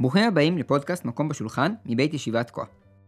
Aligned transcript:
ברוכים 0.00 0.24
הבאים 0.28 0.58
לפודקאסט 0.58 1.04
מקום 1.04 1.28
בשולחן 1.28 1.74
מבית 1.86 2.14
ישיבת 2.14 2.46
תקוע. 2.46 2.64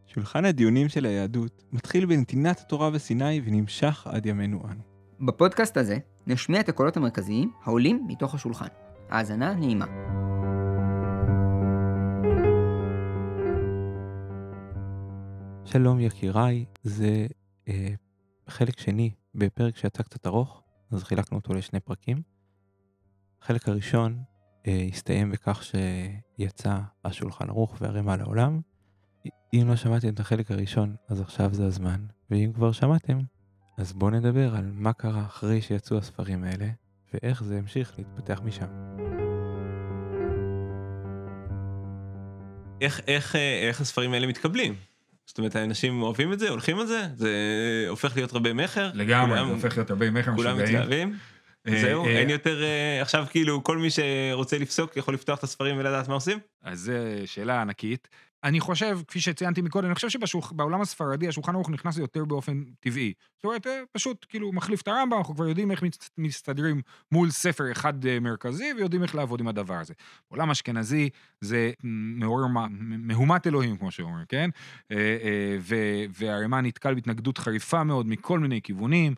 שולחן 0.06 0.45
הדיונים 0.45 0.88
של 0.88 1.07
היהדות 1.07 1.64
מתחיל 1.72 2.07
בנתינת 2.07 2.61
התורה 2.61 2.91
בסיני 2.91 3.41
ונמשך 3.45 4.07
עד 4.07 4.27
ימינו 4.27 4.62
אנו. 4.64 4.82
בפודקאסט 5.20 5.77
הזה 5.77 5.98
נשמיע 6.27 6.61
את 6.61 6.68
הקולות 6.68 6.96
המרכזיים 6.96 7.52
העולים 7.62 8.05
מתוך 8.07 8.34
השולחן. 8.34 8.66
האזנה 9.09 9.55
נעימה. 9.55 9.86
שלום 15.64 16.00
יקיריי, 16.00 16.64
זה 16.82 17.27
אה, 17.68 17.88
חלק 18.48 18.79
שני 18.79 19.11
בפרק 19.34 19.77
שיצא 19.77 20.02
קצת 20.02 20.27
ארוך, 20.27 20.62
אז 20.90 21.04
חילקנו 21.04 21.38
אותו 21.38 21.54
לשני 21.54 21.80
פרקים. 21.80 22.22
החלק 23.43 23.68
הראשון 23.68 24.32
הסתיים 24.66 25.30
בכך 25.30 25.62
שיצא 25.62 26.79
השולחן 27.04 27.48
ערוך 27.48 27.76
והרימה 27.80 28.16
לעולם. 28.16 28.61
אם 29.54 29.64
לא 29.68 29.76
שמעתם 29.76 30.08
את 30.08 30.20
החלק 30.20 30.50
הראשון, 30.50 30.96
אז 31.08 31.20
עכשיו 31.20 31.54
זה 31.54 31.66
הזמן, 31.66 32.00
ואם 32.30 32.50
כבר 32.55 32.72
שמעתם, 32.72 33.19
אז 33.78 33.92
בואו 33.92 34.11
נדבר 34.11 34.55
על 34.56 34.70
מה 34.75 34.92
קרה 34.92 35.25
אחרי 35.27 35.62
שיצאו 35.62 35.98
הספרים 35.98 36.44
האלה, 36.44 36.69
ואיך 37.14 37.44
זה 37.44 37.58
המשיך 37.58 37.92
להתפתח 37.98 38.41
משם. 38.44 38.67
איך, 42.81 43.00
איך, 43.06 43.36
אה, 43.36 43.69
איך 43.69 43.81
הספרים 43.81 44.12
האלה 44.12 44.27
מתקבלים? 44.27 44.75
זאת 45.27 45.39
אומרת, 45.39 45.56
האנשים 45.56 46.03
אוהבים 46.03 46.33
את 46.33 46.39
זה, 46.39 46.48
הולכים 46.48 46.78
על 46.78 46.86
זה, 46.86 47.00
זה 47.17 47.31
הופך 47.89 48.17
להיות 48.17 48.33
רבי 48.33 48.53
מכר. 48.53 48.91
לגמרי, 48.94 49.31
כולם- 49.31 49.47
זה 49.48 49.55
הופך 49.55 49.77
להיות 49.77 49.91
הרבה 49.91 50.11
מכר 50.11 50.36
כולם. 50.36 50.58
מתלהבים. 50.58 51.17
אה, 51.69 51.80
זהו, 51.80 52.05
אה, 52.05 52.19
אין 52.19 52.30
יותר, 52.30 52.62
אה, 52.62 53.02
עכשיו 53.02 53.27
כאילו 53.30 53.64
כל 53.64 53.78
מי 53.78 53.89
שרוצה 53.91 54.58
לפסוק 54.58 54.97
יכול 54.97 55.14
לפתוח 55.14 55.39
את 55.39 55.44
הספרים 55.44 55.77
ולדעת 55.78 56.08
מה 56.08 56.14
עושים? 56.14 56.39
אז 56.62 56.81
זו 56.81 56.92
שאלה 57.27 57.61
ענקית. 57.61 58.09
אני 58.45 58.61
חושב, 58.61 58.98
כפי 59.09 59.21
שציינתי 59.21 59.62
מקודם, 59.62 59.87
אני 59.87 59.95
חושב 59.95 60.09
שבעולם 60.27 60.81
הספרדי 60.81 61.29
השולחן 61.29 61.55
ערוך 61.55 61.71
נכנס 61.71 61.98
יותר 61.98 62.25
באופן 62.25 62.62
טבעי. 62.81 63.12
זאת 63.37 63.45
אומרת, 63.45 63.67
אה, 63.67 63.81
פשוט 63.93 64.27
כאילו 64.29 64.53
מחליף 64.53 64.83
את 64.83 64.89
הרמב"ם, 64.89 65.19
אנחנו 65.19 65.34
כבר 65.34 65.49
יודעים 65.49 65.71
איך 65.71 65.83
מסתדרים 66.19 66.81
מול 67.12 67.31
ספר 67.31 67.73
אחד 67.73 68.07
אה, 68.07 68.21
מרכזי, 68.21 68.73
ויודעים 68.77 69.03
איך 69.03 69.15
לעבוד 69.15 69.41
עם 69.41 69.49
הדבר 69.49 69.75
הזה. 69.75 69.95
בעולם 70.31 70.51
אשכנזי 70.51 71.09
זה 71.41 71.71
מעורר 71.83 72.47
מה- 72.47 72.67
מהומת 72.81 73.47
אלוהים, 73.47 73.77
כמו 73.77 73.91
שאומרים, 73.91 74.25
כן? 74.29 74.51
אה, 74.91 75.56
והרימה 76.11 76.61
נתקל 76.61 76.95
בהתנגדות 76.95 77.39
חריפה 77.39 77.84
מאוד 77.84 78.06
מכל 78.06 78.39
מיני 78.39 78.62
כיוונים. 78.62 79.15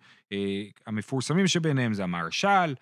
המפורסמים 0.87 1.47
שביניהם 1.47 1.95
זה 1.95 2.05
המהרש"ל, 2.05 2.75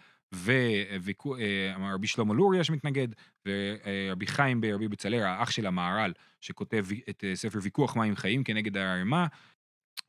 ורבי 0.44 2.06
שלמה 2.06 2.34
לוריה 2.34 2.64
שמתנגד, 2.64 3.08
ורבי 3.46 4.26
חיים 4.26 4.60
ברבי 4.60 4.88
בצלאל, 4.88 5.22
האח 5.22 5.50
של 5.50 5.66
המהר"ל, 5.66 6.12
שכותב 6.40 6.86
את 7.10 7.24
אה, 7.24 7.36
ספר 7.36 7.58
ויכוח 7.62 7.96
מים 7.96 8.16
חיים 8.16 8.44
כנגד 8.44 8.76
הערימה, 8.76 9.26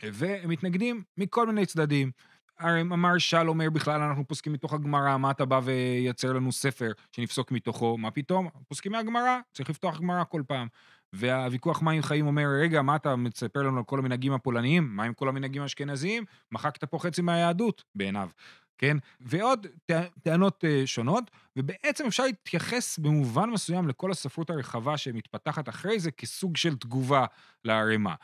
והם 0.03 0.49
מתנגדים 0.49 1.03
מכל 1.17 1.47
מיני 1.47 1.65
צדדים. 1.65 2.11
הרי 2.59 2.79
המהרש"ל 2.79 3.49
אומר 3.49 3.69
בכלל, 3.69 4.01
אנחנו 4.01 4.27
פוסקים 4.27 4.53
מתוך 4.53 4.73
הגמרא, 4.73 5.17
מה 5.17 5.31
אתה 5.31 5.45
בא 5.45 5.59
וייצר 5.63 6.33
לנו 6.33 6.51
ספר 6.51 6.91
שנפסוק 7.11 7.51
מתוכו? 7.51 7.97
מה 7.97 8.11
פתאום? 8.11 8.49
פוסקים 8.67 8.91
מהגמרא, 8.91 9.39
צריך 9.53 9.69
לפתוח 9.69 9.99
גמרא 9.99 10.23
כל 10.23 10.41
פעם. 10.47 10.67
והוויכוח 11.13 11.81
מים 11.81 12.01
חיים 12.01 12.27
אומר, 12.27 12.47
רגע, 12.61 12.81
מה 12.81 12.95
אתה 12.95 13.15
מספר 13.15 13.63
לנו 13.63 13.77
על 13.77 13.83
כל 13.83 13.99
המנהגים 13.99 14.33
הפולניים? 14.33 14.95
מה 14.95 15.03
עם 15.03 15.13
כל 15.13 15.29
המנהגים 15.29 15.61
האשכנזיים? 15.61 16.23
מחקת 16.51 16.83
פה 16.83 16.99
חצי 16.99 17.21
מהיהדות, 17.21 17.83
בעיניו. 17.95 18.29
כן? 18.77 18.97
ועוד 19.21 19.67
טע- 19.85 20.07
טענות 20.23 20.65
אה, 20.65 20.81
שונות, 20.85 21.31
ובעצם 21.55 22.05
אפשר 22.05 22.23
להתייחס 22.23 22.99
במובן 22.99 23.49
מסוים 23.49 23.87
לכל 23.87 24.11
הספרות 24.11 24.49
הרחבה 24.49 24.97
שמתפתחת 24.97 25.69
אחרי 25.69 25.99
זה 25.99 26.11
כסוג 26.11 26.57
של 26.57 26.75
תגובה 26.75 27.25
לערימה. 27.65 28.15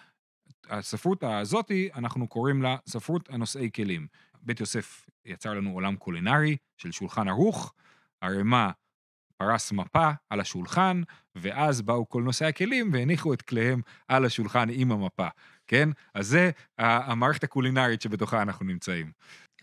הספרות 0.70 1.24
הזאתי, 1.24 1.90
אנחנו 1.96 2.28
קוראים 2.28 2.62
לה 2.62 2.76
ספרות 2.88 3.30
הנושאי 3.30 3.70
כלים. 3.76 4.08
בית 4.42 4.60
יוסף 4.60 5.06
יצר 5.26 5.54
לנו 5.54 5.72
עולם 5.74 5.96
קולינרי 5.96 6.58
של 6.78 6.92
שולחן 6.92 7.28
ערוך, 7.28 7.74
ערימה 8.22 8.72
פרס 9.38 9.72
מפה 9.72 10.10
על 10.30 10.40
השולחן, 10.40 11.02
ואז 11.36 11.82
באו 11.82 12.10
כל 12.10 12.24
נושאי 12.24 12.48
הכלים 12.48 12.90
והניחו 12.94 13.34
את 13.34 13.42
כליהם 13.42 13.82
על 14.08 14.26
השולחן 14.26 14.68
עם 14.72 14.92
המפה, 14.92 15.28
כן? 15.68 15.90
אז 16.14 16.28
זה 16.28 16.52
המערכת 16.78 17.44
הקולינרית 17.44 18.02
שבתוכה 18.02 18.42
אנחנו 18.42 18.66
נמצאים. 18.66 19.12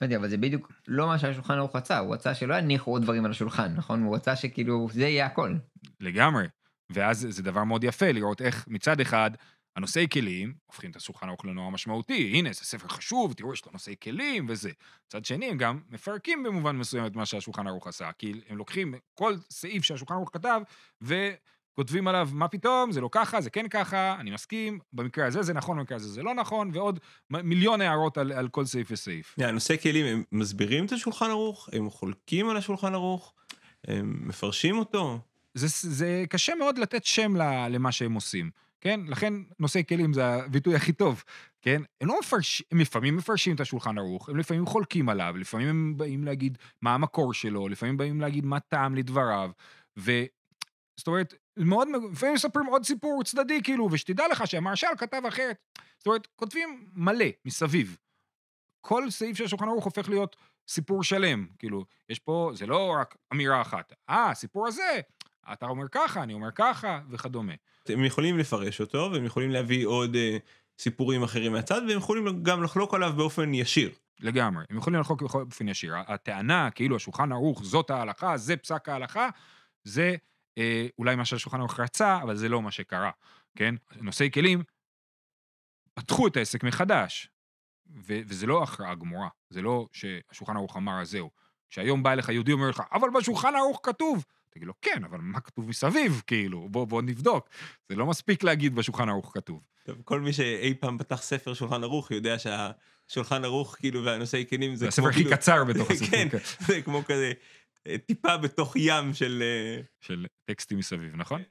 יודע, 0.05 0.17
אבל 0.17 0.29
זה 0.29 0.37
בדיוק 0.37 0.73
לא 0.89 1.07
מה 1.07 1.19
שהשולחן 1.19 1.55
ערוך 1.55 1.77
רצה, 1.77 1.99
הוא 1.99 2.15
רצה 2.15 2.35
שלא 2.35 2.55
יניחו 2.55 2.91
עוד 2.91 3.03
דברים 3.03 3.25
על 3.25 3.31
השולחן, 3.31 3.75
נכון? 3.77 4.03
הוא 4.03 4.17
רצה 4.17 4.37
שכאילו 4.37 4.89
זה 4.93 5.01
יהיה 5.01 5.27
הכל. 5.27 5.55
לגמרי. 6.01 6.47
ואז 6.91 7.27
זה 7.31 7.43
דבר 7.43 7.65
מאוד 7.65 7.85
יפה 7.85 8.13
לראות 8.13 8.43
איך 8.43 8.65
מצד 8.69 9.01
אחד 9.01 9.31
הנושאי 9.77 10.07
כלים 10.13 10.55
הופכים 10.67 10.91
את 10.91 10.97
השולחן 10.97 11.29
ערוך 11.29 11.45
לנורא 11.45 11.71
משמעותי, 11.71 12.31
הנה 12.35 12.53
זה 12.53 12.65
ספר 12.65 12.89
חשוב, 12.89 13.33
תראו 13.33 13.53
יש 13.53 13.67
לו 13.67 13.73
נושאי 13.73 13.95
כלים 14.03 14.47
וזה. 14.49 14.71
מצד 15.07 15.25
שני 15.25 15.47
הם 15.47 15.59
גם 15.59 15.81
מפרקים 15.91 16.43
במובן 16.43 16.77
מסוים 16.77 17.07
את 17.07 17.17
מה 17.17 17.27
שהשולחן 17.27 17.67
ערוך 17.67 17.87
עשה, 17.87 18.11
כי 18.19 18.33
הם 18.49 18.57
לוקחים 18.57 18.95
כל 19.15 19.35
סעיף 19.51 19.85
שהשולחן 19.85 20.15
ערוך 20.15 20.31
כתב 20.33 20.61
וכותבים 21.77 22.09
עליו 22.09 22.29
מה 22.33 22.49
פתאום, 22.49 22.93
זה 22.93 23.01
לא 23.01 23.09
ככה, 23.13 23.41
זה 23.41 23.51
כן 23.51 23.69
ככה, 23.69 24.17
אני 24.21 24.31
מסכים, 24.31 24.79
במקרה 24.93 25.27
הזה 25.27 25.43
זה 25.43 25.55
נכון, 25.55 25.79
במקרה 25.79 25.97
הזה 25.97 26.09
זה 26.09 26.23
לא 26.23 26.35
נכון, 26.35 26.71
ועוד 26.73 27.01
מיליון 27.31 27.81
הערות 27.81 28.19
על, 28.19 28.33
על 28.33 28.49
כל 28.49 28.65
סעיף 28.65 28.89
וסעיף. 28.91 29.35
הנושאי 29.39 29.79
כלים, 29.83 30.07
הם 30.07 30.23
מסבירים 30.33 30.87
את 30.87 30.93
השולחן 30.93 31.31
ערוך? 31.31 31.69
הם 31.73 31.91
חולקים 31.91 32.49
על 32.49 32.57
השולחן 32.57 32.95
ערוך? 32.95 33.33
הם 33.85 34.29
מפרשים 34.29 34.79
אותו? 34.79 35.19
זה, 35.55 35.67
זה 35.91 36.25
קשה 36.29 36.55
מאוד 36.55 36.79
לתת 36.79 37.05
שם 37.05 37.37
למה 37.71 37.93
שהם 37.93 38.15
עושים, 38.15 38.51
כן? 38.81 39.01
לכן 39.09 39.35
נושאי 39.59 39.83
כלים 39.89 40.13
זה 40.13 40.27
הביטוי 40.27 40.75
הכי 40.75 40.93
טוב, 40.93 41.25
כן? 41.63 41.83
הם 42.01 42.09
לא 42.09 42.19
מפרשים, 42.21 42.67
הם 42.73 42.81
לפעמים 42.81 43.17
מפרשים 43.17 43.55
את 43.55 43.61
השולחן 43.61 43.99
ערוך, 43.99 44.29
הם 44.29 44.37
לפעמים 44.37 44.67
חולקים 44.67 45.09
עליו, 45.09 45.35
לפעמים 45.39 45.69
הם 45.69 45.95
באים 45.97 46.25
להגיד 46.25 46.59
מה 46.83 46.95
המקור 46.95 47.35
שלו, 47.35 47.69
לפעמים 47.69 47.97
באים 47.97 48.21
להגיד 48.21 48.45
מה 48.45 48.61
טעם 48.61 48.95
לדבריו, 48.95 49.51
ו... 49.99 50.13
זאת 50.97 51.07
אומרת, 51.07 51.35
מאוד, 51.57 51.89
לפעמים 52.13 52.35
מספרים 52.35 52.67
עוד 52.67 52.85
סיפור 52.85 53.25
צדדי, 53.25 53.63
כאילו, 53.63 53.89
ושתדע 53.93 54.29
לך 54.29 54.47
שהמהרש"ל 54.47 54.87
כתב 54.99 55.23
אחרת. 55.29 55.57
זאת 55.99 56.07
אומרת, 56.07 56.27
כותבים 56.37 56.87
מלא 56.95 57.27
מסביב. 57.45 57.97
כל 58.81 59.11
סעיף 59.11 59.37
של 59.37 59.45
השולחן 59.45 59.69
ערוך 59.69 59.85
הופך 59.85 60.09
להיות 60.09 60.37
סיפור 60.69 61.03
שלם, 61.03 61.47
כאילו, 61.59 61.85
יש 62.09 62.19
פה, 62.19 62.51
זה 62.55 62.67
לא 62.67 62.95
רק 63.01 63.17
אמירה 63.33 63.61
אחת. 63.61 63.93
אה, 64.11 64.31
הסיפור 64.31 64.67
הזה, 64.67 65.01
אתה 65.53 65.67
אומר 65.67 65.89
ככה, 65.89 66.23
אני 66.23 66.35
אומר 66.35 66.51
ככה, 66.55 67.01
וכדומה. 67.11 67.53
הם 67.89 68.05
יכולים 68.05 68.39
לפרש 68.39 68.81
אותו, 68.81 69.11
והם 69.13 69.25
יכולים 69.25 69.51
להביא 69.51 69.87
עוד 69.87 70.17
אה, 70.17 70.37
סיפורים 70.79 71.23
אחרים 71.23 71.53
מהצד, 71.53 71.81
והם 71.89 71.99
יכולים 71.99 72.43
גם 72.43 72.63
לחלוק 72.63 72.95
עליו 72.95 73.13
באופן 73.17 73.55
ישיר. 73.55 73.91
לגמרי. 74.21 74.65
הם 74.71 74.77
יכולים 74.77 75.01
לחלוק 75.01 75.23
באופן 75.23 75.69
ישיר. 75.69 75.95
הטענה, 76.07 76.71
כאילו 76.71 76.97
השולחן 76.97 77.33
ערוך, 77.33 77.65
זאת 77.65 77.91
ההלכה, 77.91 78.37
זה 78.37 78.57
פסק 78.57 78.89
ההלכה, 78.89 79.29
זה 79.85 80.17
אה, 80.59 80.87
אולי 80.99 81.17
מה 81.17 81.25
שהשולחן 81.25 81.59
ערוך 81.59 81.81
רצה, 81.81 82.19
אבל 82.23 82.37
זה 82.37 82.49
לא 82.49 82.63
מה 82.63 82.71
שקרה, 82.71 83.11
כן? 83.57 83.75
נושאי 84.01 84.31
כלים 84.31 84.63
פתחו 85.95 86.27
את 86.27 86.37
העסק 86.37 86.65
מחדש, 86.65 87.29
ו- 87.91 88.21
וזה 88.27 88.47
לא 88.47 88.63
הכרעה 88.63 88.95
גמורה, 88.95 89.29
זה 89.51 89.63
לא 89.63 89.87
שהשולחן 89.93 90.57
ערוך 90.57 90.77
אמר, 90.77 91.01
אז 91.01 91.11
זהו. 91.11 91.31
כשהיום 91.71 92.03
בא 92.03 92.13
אליך 92.13 92.29
יהודי 92.29 92.53
אומר 92.53 92.69
לך, 92.71 92.83
אבל 92.93 93.09
בשולחן 93.11 93.57
ערוך 93.57 93.81
כתוב. 93.83 94.25
תגיד 94.51 94.69
לו, 94.69 94.75
כן, 94.83 95.05
אבל 95.05 95.19
מה 95.19 95.41
כתוב 95.41 95.69
מסביב, 95.69 96.23
כאילו? 96.27 96.69
בוא, 96.69 96.87
בוא 96.87 97.03
נבדוק. 97.03 97.49
זה 97.89 97.97
לא 97.97 98.07
מספיק 98.07 98.43
להגיד 98.43 98.75
בשולחן 98.75 99.09
ערוך 99.09 99.31
כתוב. 99.35 99.67
טוב, 99.85 99.97
כל 100.05 100.21
מי 100.21 100.33
שאי 100.33 100.75
פעם 100.75 100.99
פתח 100.99 101.23
ספר 101.23 101.55
שולחן 101.55 101.83
ערוך 101.83 102.11
יודע 102.11 102.37
שהשולחן 102.39 103.45
ערוך 103.45 103.77
כאילו 103.77 104.05
והנושאי 104.05 104.45
כלים 104.49 104.75
זה 104.75 104.81
זה 104.81 104.89
הספר 104.89 105.03
כמו 105.03 105.11
הכי 105.11 105.23
כאילו, 105.23 105.37
קצר 105.37 105.65
בתוך 105.65 105.91
הסיפור. 105.91 106.11
כן, 106.11 106.29
כן. 106.29 106.39
זה 106.61 106.83
כמו 106.83 107.05
כזה 107.05 107.33
טיפה 108.07 108.37
בתוך 108.37 108.77
ים 108.77 109.15
של... 109.15 109.43
אה, 109.43 109.83
של 110.01 110.27
טקסטים 110.45 110.79
מסביב, 110.79 111.17
נכון? 111.17 111.43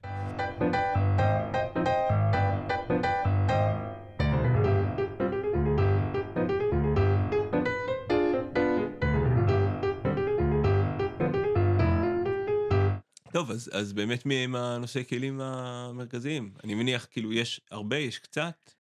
טוב, 13.32 13.52
אז, 13.52 13.70
אז 13.74 13.94
באמת 13.94 14.26
מי 14.26 14.36
הם 14.36 14.56
הנושאי 14.56 15.04
כלים 15.10 15.42
המרכזיים? 15.42 16.54
אני 16.64 16.76
מניח 16.76 17.08
כאילו 17.12 17.34
יש 17.34 17.62
הרבה, 17.72 17.98
יש 17.98 18.20
קצת. 18.20 18.72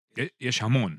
יש 0.41 0.61
המון. 0.61 0.97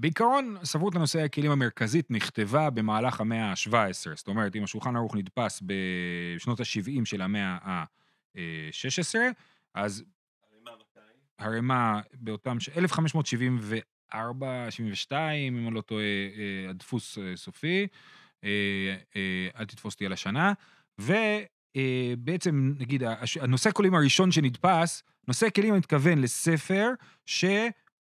בעיקרון, 0.00 0.56
ספרות 0.64 0.94
הנושאי 0.94 1.22
הכלים 1.22 1.50
המרכזית 1.50 2.10
נכתבה 2.10 2.70
במהלך 2.70 3.20
המאה 3.20 3.50
ה-17. 3.50 3.72
זאת 4.14 4.28
אומרת, 4.28 4.56
אם 4.56 4.64
השולחן 4.64 4.96
ערוך 4.96 5.14
נדפס 5.14 5.62
בשנות 5.66 6.60
ה-70 6.60 7.04
של 7.04 7.22
המאה 7.22 7.58
ה-16, 7.62 9.18
אז 9.74 10.04
הרימה 11.38 12.00
באותם... 12.14 12.60
ש- 12.60 12.68
1574, 12.68 14.70
72, 14.70 15.56
אם 15.56 15.66
אני 15.66 15.74
לא 15.74 15.80
טועה, 15.80 16.04
אה, 16.04 16.70
הדפוס 16.70 17.18
אה, 17.18 17.36
סופי. 17.36 17.86
אה, 18.44 18.50
אל 19.56 19.64
תתפוס 19.64 19.94
אותי 19.94 20.06
על 20.06 20.12
השנה. 20.12 20.52
ו... 21.00 21.12
אה, 21.76 22.14
בעצם, 22.18 22.72
נגיד, 22.78 23.02
הנושא 23.40 23.70
כלים 23.70 23.94
הראשון 23.94 24.32
שנדפס, 24.32 25.02
נושא 25.28 25.50
כלים, 25.50 25.72
אני 25.72 25.78
מתכוון 25.78 26.18
לספר 26.18 26.90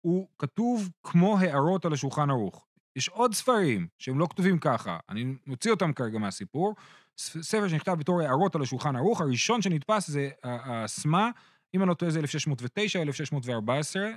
שהוא 0.01 0.27
כתוב 0.39 0.89
כמו 1.03 1.39
הערות 1.39 1.85
על 1.85 1.93
השולחן 1.93 2.29
ערוך. 2.29 2.65
יש 2.95 3.09
עוד 3.09 3.33
ספרים 3.33 3.87
שהם 3.97 4.19
לא 4.19 4.27
כתובים 4.29 4.59
ככה, 4.59 4.97
אני 5.09 5.25
מוציא 5.47 5.71
אותם 5.71 5.93
כרגע 5.93 6.19
מהסיפור. 6.19 6.75
ספר 7.17 7.67
שנכתב 7.67 7.91
בתור 7.91 8.21
הערות 8.21 8.55
על 8.55 8.61
השולחן 8.61 8.95
ערוך, 8.95 9.21
הראשון 9.21 9.61
שנדפס 9.61 10.07
זה 10.07 10.29
הסמה, 10.43 11.29
אם 11.73 11.81
אני 11.81 11.89
לא 11.89 11.93
טועה 11.93 12.11
זה 12.11 12.19
1609, 12.19 13.01
1614, 13.01 14.09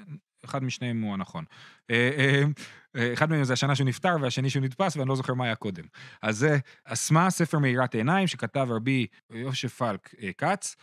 אחד 0.44 0.64
משניהם 0.64 1.02
הוא 1.02 1.14
הנכון. 1.14 1.44
אה, 1.90 2.10
אה, 2.18 2.42
אה, 2.96 3.12
אחד 3.12 3.30
מהם 3.30 3.44
זה 3.44 3.52
השנה 3.52 3.74
שהוא 3.74 3.88
נפטר 3.88 4.16
והשני 4.20 4.50
שהוא 4.50 4.62
נדפס, 4.62 4.96
ואני 4.96 5.08
לא 5.08 5.16
זוכר 5.16 5.34
מה 5.34 5.44
היה 5.44 5.54
קודם. 5.54 5.84
אז 6.22 6.38
זה 6.38 6.58
אסמה, 6.84 7.30
ספר 7.30 7.58
מאירת 7.58 7.94
עיניים, 7.94 8.26
שכתב 8.26 8.66
רבי 8.70 9.06
יושב 9.30 9.68
פלק 9.68 10.14
כץ, 10.38 10.76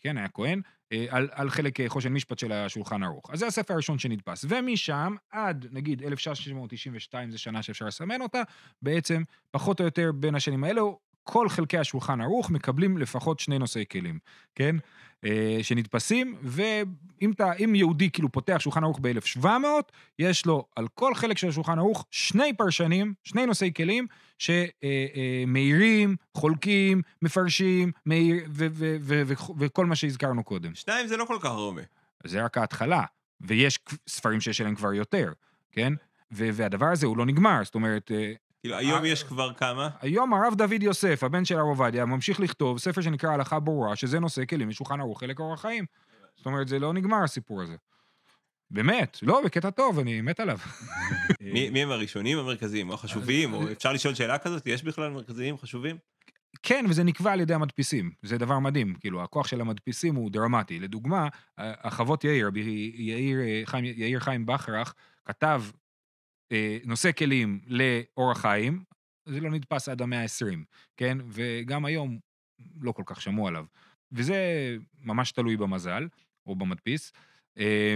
כן, 0.00 0.18
היה 0.18 0.28
כהן, 0.28 0.60
על, 1.08 1.28
על 1.32 1.50
חלק 1.50 1.80
אה, 1.80 1.88
חושן 1.88 2.12
משפט 2.12 2.38
של 2.38 2.52
השולחן 2.52 3.02
ערוך. 3.02 3.30
אז 3.30 3.38
זה 3.38 3.46
הספר 3.46 3.74
הראשון 3.74 3.98
שנדפס. 3.98 4.44
ומשם, 4.48 5.14
עד 5.30 5.66
נגיד 5.70 6.02
1692, 6.02 7.30
זו 7.30 7.38
שנה 7.38 7.62
שאפשר 7.62 7.86
לסמן 7.86 8.22
אותה, 8.22 8.42
בעצם, 8.82 9.22
פחות 9.50 9.80
או 9.80 9.84
יותר 9.84 10.10
בין 10.14 10.34
השנים 10.34 10.64
האלו, 10.64 10.98
כל 11.24 11.48
חלקי 11.48 11.78
השולחן 11.78 12.20
ערוך 12.20 12.50
מקבלים 12.50 12.98
לפחות 12.98 13.40
שני 13.40 13.58
נושאי 13.58 13.84
כלים, 13.90 14.18
כן? 14.54 14.76
אה, 15.24 15.58
שנדפסים, 15.62 16.36
ואם 16.42 17.30
אתה, 17.32 17.52
אם 17.52 17.74
יהודי 17.74 18.10
כאילו 18.10 18.32
פותח 18.32 18.56
שולחן 18.60 18.84
ערוך 18.84 18.98
ב-1700, 19.02 19.46
יש 20.18 20.46
לו 20.46 20.66
על 20.76 20.88
כל 20.94 21.14
חלק 21.14 21.38
של 21.38 21.48
השולחן 21.48 21.78
ערוך 21.78 22.06
שני 22.10 22.52
פרשנים, 22.52 23.14
שני 23.24 23.46
נושאי 23.46 23.72
כלים, 23.76 24.06
שמאירים, 24.38 26.16
חולקים, 26.34 27.02
מפרשים, 27.22 27.92
מאיר, 28.06 28.44
ו- 28.48 28.66
ו- 28.70 28.96
ו- 29.00 29.22
וכל 29.58 29.86
מה 29.86 29.96
שהזכרנו 29.96 30.44
קודם. 30.44 30.74
שניים 30.74 31.06
זה 31.06 31.16
לא 31.16 31.24
כל 31.24 31.36
כך 31.40 31.50
הרבה. 31.50 31.82
זה 32.24 32.44
רק 32.44 32.58
ההתחלה, 32.58 33.04
ויש 33.40 33.78
ספרים 34.08 34.40
שיש 34.40 34.60
עליהם 34.60 34.76
כבר 34.76 34.94
יותר, 34.94 35.32
כן? 35.72 35.92
והדבר 36.30 36.86
הזה 36.86 37.06
הוא 37.06 37.16
לא 37.16 37.26
נגמר, 37.26 37.60
זאת 37.64 37.74
אומרת, 37.74 38.10
אה, 38.14 38.32
כאילו, 38.60 38.76
היום 38.76 39.04
אה, 39.04 39.08
יש 39.08 39.22
כבר 39.22 39.52
כמה? 39.52 39.88
היום 40.00 40.34
הרב 40.34 40.54
דוד 40.54 40.82
יוסף, 40.82 41.24
הבן 41.24 41.44
של 41.44 41.56
הרב 41.56 41.66
עובדיה, 41.66 42.04
ממשיך 42.04 42.40
לכתוב 42.40 42.78
ספר 42.78 43.00
שנקרא 43.00 43.30
הלכה 43.30 43.60
ברורה, 43.60 43.96
שזה 43.96 44.20
נושא 44.20 44.44
כלים 44.44 44.68
משולחן 44.68 45.00
ערוך 45.00 45.20
חלק 45.20 45.40
אורח 45.40 45.60
חיים. 45.60 45.84
זאת 46.36 46.46
אומרת, 46.46 46.68
זה 46.68 46.78
לא 46.78 46.92
נגמר 46.92 47.24
הסיפור 47.24 47.62
הזה. 47.62 47.76
באמת, 48.70 49.18
לא, 49.22 49.42
בקטע 49.44 49.70
טוב, 49.70 49.98
אני 49.98 50.20
מת 50.20 50.40
עליו. 50.40 50.58
מי 51.72 51.82
הם 51.82 51.90
הראשונים 51.90 52.38
המרכזיים, 52.38 52.88
או 52.88 52.94
החשובים, 52.94 53.52
או 53.52 53.72
אפשר 53.72 53.92
לשאול 53.92 54.14
שאלה 54.14 54.38
כזאת? 54.38 54.66
יש 54.66 54.82
בכלל 54.82 55.10
מרכזיים 55.10 55.58
חשובים? 55.58 55.96
כן, 56.62 56.84
וזה 56.88 57.04
נקבע 57.04 57.32
על 57.32 57.40
ידי 57.40 57.54
המדפיסים, 57.54 58.10
זה 58.22 58.38
דבר 58.38 58.58
מדהים, 58.58 58.94
כאילו, 59.00 59.22
הכוח 59.22 59.46
של 59.46 59.60
המדפיסים 59.60 60.14
הוא 60.14 60.30
דרמטי. 60.30 60.80
לדוגמה, 60.80 61.28
החוות 61.58 62.24
יאיר, 62.24 62.50
יאיר 62.94 63.40
אה, 63.40 63.62
חיים, 63.64 63.84
יאיר 63.84 64.20
חיים 64.20 64.46
בכרך, 64.46 64.94
כתב 65.24 65.62
נושא 66.84 67.12
כלים 67.12 67.60
לאורח 67.66 68.38
חיים, 68.38 68.84
זה 69.26 69.40
לא 69.40 69.50
נדפס 69.50 69.88
עד 69.88 70.02
המאה 70.02 70.22
ה-20, 70.22 70.58
כן? 70.96 71.18
וגם 71.28 71.84
היום 71.84 72.18
לא 72.80 72.92
כל 72.92 73.02
כך 73.06 73.20
שמעו 73.20 73.48
עליו. 73.48 73.64
וזה 74.12 74.36
ממש 75.00 75.32
תלוי 75.32 75.56
במזל, 75.56 76.08
או 76.46 76.54
במדפיס. 76.54 77.12
אה, 77.58 77.94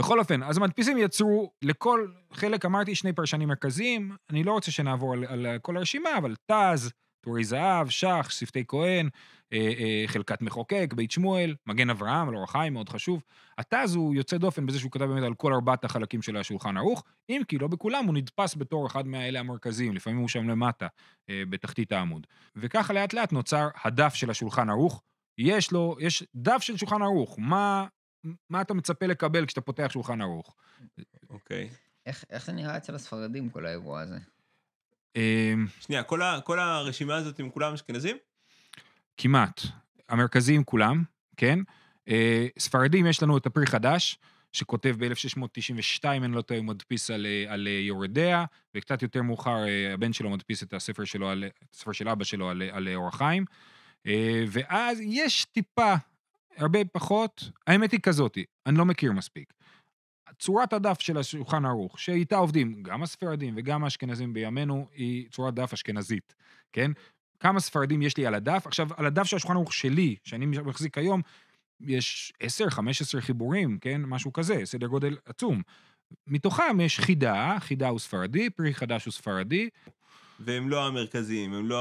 בכל 0.00 0.18
אופן, 0.18 0.42
אז 0.42 0.56
המדפיסים 0.56 0.98
יצרו 0.98 1.52
לכל 1.62 2.08
חלק, 2.32 2.64
אמרתי, 2.64 2.94
שני 2.94 3.12
פרשנים 3.12 3.48
מרכזיים, 3.48 4.16
אני 4.30 4.44
לא 4.44 4.52
רוצה 4.52 4.70
שנעבור 4.70 5.12
על, 5.12 5.24
על 5.24 5.46
כל 5.62 5.76
הרשימה, 5.76 6.18
אבל 6.18 6.34
תז, 6.50 6.92
טורי 7.26 7.44
זהב, 7.44 7.90
שח, 7.90 8.30
שפתי 8.30 8.64
כהן, 8.68 9.08
אה, 9.52 9.72
אה, 9.78 10.04
חלקת 10.06 10.42
מחוקק, 10.42 10.92
בית 10.96 11.10
שמואל, 11.10 11.54
מגן 11.66 11.90
אברהם, 11.90 12.28
על 12.28 12.34
החיים, 12.44 12.72
מאוד 12.72 12.88
חשוב. 12.88 13.22
התז 13.58 13.94
הוא 13.94 14.14
יוצא 14.14 14.38
דופן 14.38 14.66
בזה 14.66 14.78
שהוא 14.78 14.90
כתב 14.90 15.04
באמת 15.04 15.22
על 15.22 15.34
כל 15.34 15.52
ארבעת 15.52 15.84
החלקים 15.84 16.22
של 16.22 16.36
השולחן 16.36 16.76
ערוך, 16.76 17.04
אם 17.28 17.42
כי 17.48 17.58
לא 17.58 17.66
בכולם 17.66 18.04
הוא 18.04 18.14
נדפס 18.14 18.54
בתור 18.54 18.86
אחד 18.86 19.06
מהאלה 19.06 19.40
המרכזיים, 19.40 19.94
לפעמים 19.94 20.18
הוא 20.18 20.28
שם 20.28 20.48
למטה, 20.48 20.86
אה, 21.30 21.42
בתחתית 21.50 21.92
העמוד. 21.92 22.26
וככה 22.56 22.92
לאט 22.92 23.12
לאט 23.12 23.32
נוצר 23.32 23.68
הדף 23.84 24.14
של 24.14 24.30
השולחן 24.30 24.70
ערוך. 24.70 25.02
יש 25.38 25.72
לו, 25.72 25.96
יש 26.00 26.24
דף 26.34 26.58
של 26.60 26.76
שולחן 26.76 27.02
ערוך, 27.02 27.36
מה, 27.38 27.86
מה 28.50 28.60
אתה 28.60 28.74
מצפה 28.74 29.06
לקבל 29.06 29.46
כשאתה 29.46 29.60
פותח 29.60 29.88
שולחן 29.92 30.20
ערוך? 30.20 30.56
אוקיי. 31.30 31.70
איך, 32.06 32.24
איך 32.30 32.46
זה 32.46 32.52
נראה 32.52 32.76
אצל 32.76 32.94
הספרדים, 32.94 33.50
כל 33.50 33.66
האירוע 33.66 34.00
הזה? 34.00 34.18
אה, 35.16 35.54
שנייה, 35.80 36.02
כל 36.02 36.22
ה- 36.22 36.40
כל 36.44 36.58
הרשימה 36.60 37.16
הזאת 37.16 37.40
הם 37.40 37.50
כולם 37.50 37.72
אשכנזים? 37.74 38.16
כמעט. 39.16 39.60
המרכזיים 40.08 40.64
כולם, 40.64 41.02
כן? 41.36 41.58
אה, 42.08 42.46
ספרדים, 42.58 43.06
יש 43.06 43.22
לנו 43.22 43.36
את 43.38 43.46
הפרי 43.46 43.66
חדש, 43.66 44.18
שכותב 44.52 44.94
ב-1692, 44.98 46.04
אני 46.06 46.32
לא 46.32 46.42
טועה, 46.42 46.60
הוא 46.60 46.66
מדפיס 46.66 47.10
על, 47.10 47.26
אה, 47.26 47.52
על 47.52 47.66
אה, 47.66 47.72
יורדיה, 47.72 48.44
וקצת 48.76 49.02
יותר 49.02 49.22
מאוחר 49.22 49.56
הבן 49.94 50.12
שלו 50.12 50.30
מדפיס 50.30 50.62
את 50.62 50.74
הספר 50.74 51.04
שלו, 51.04 51.28
על, 51.30 51.44
את 51.44 51.74
הספר 51.74 51.92
של 51.92 52.08
אבא 52.08 52.24
שלו 52.24 52.50
על, 52.50 52.62
על 52.72 52.88
אור 52.94 53.08
החיים. 53.08 53.44
ואז 54.48 54.98
יש 55.00 55.44
טיפה, 55.44 55.94
הרבה 56.56 56.78
פחות, 56.92 57.50
האמת 57.66 57.92
היא 57.92 58.00
כזאתי, 58.00 58.44
אני 58.66 58.78
לא 58.78 58.84
מכיר 58.84 59.12
מספיק. 59.12 59.52
צורת 60.38 60.72
הדף 60.72 61.00
של 61.00 61.18
השולחן 61.18 61.64
ערוך, 61.64 62.00
שאיתה 62.00 62.36
עובדים 62.36 62.82
גם 62.82 63.02
הספרדים 63.02 63.54
וגם 63.56 63.84
האשכנזים 63.84 64.32
בימינו, 64.32 64.86
היא 64.94 65.28
צורת 65.30 65.54
דף 65.54 65.72
אשכנזית, 65.72 66.34
כן? 66.72 66.90
כמה 67.40 67.60
ספרדים 67.60 68.02
יש 68.02 68.16
לי 68.16 68.26
על 68.26 68.34
הדף. 68.34 68.66
עכשיו, 68.66 68.88
על 68.96 69.06
הדף 69.06 69.24
של 69.24 69.36
השולחן 69.36 69.54
ערוך 69.54 69.72
שלי, 69.72 70.16
שאני 70.24 70.46
מחזיק 70.46 70.98
היום, 70.98 71.22
יש 71.80 72.32
10-15 73.18 73.20
חיבורים, 73.20 73.78
כן? 73.78 74.02
משהו 74.04 74.32
כזה, 74.32 74.60
סדר 74.64 74.86
גודל 74.86 75.16
עצום. 75.24 75.62
מתוכם 76.26 76.80
יש 76.80 77.00
חידה, 77.00 77.56
חידה 77.60 77.88
הוא 77.88 77.98
ספרדי, 77.98 78.50
פרי 78.50 78.74
חדש 78.74 79.04
הוא 79.04 79.12
ספרדי. 79.12 79.68
והם 80.40 80.68
לא 80.68 80.86
המרכזיים, 80.86 81.52
הם 81.54 81.68
לא 81.68 81.80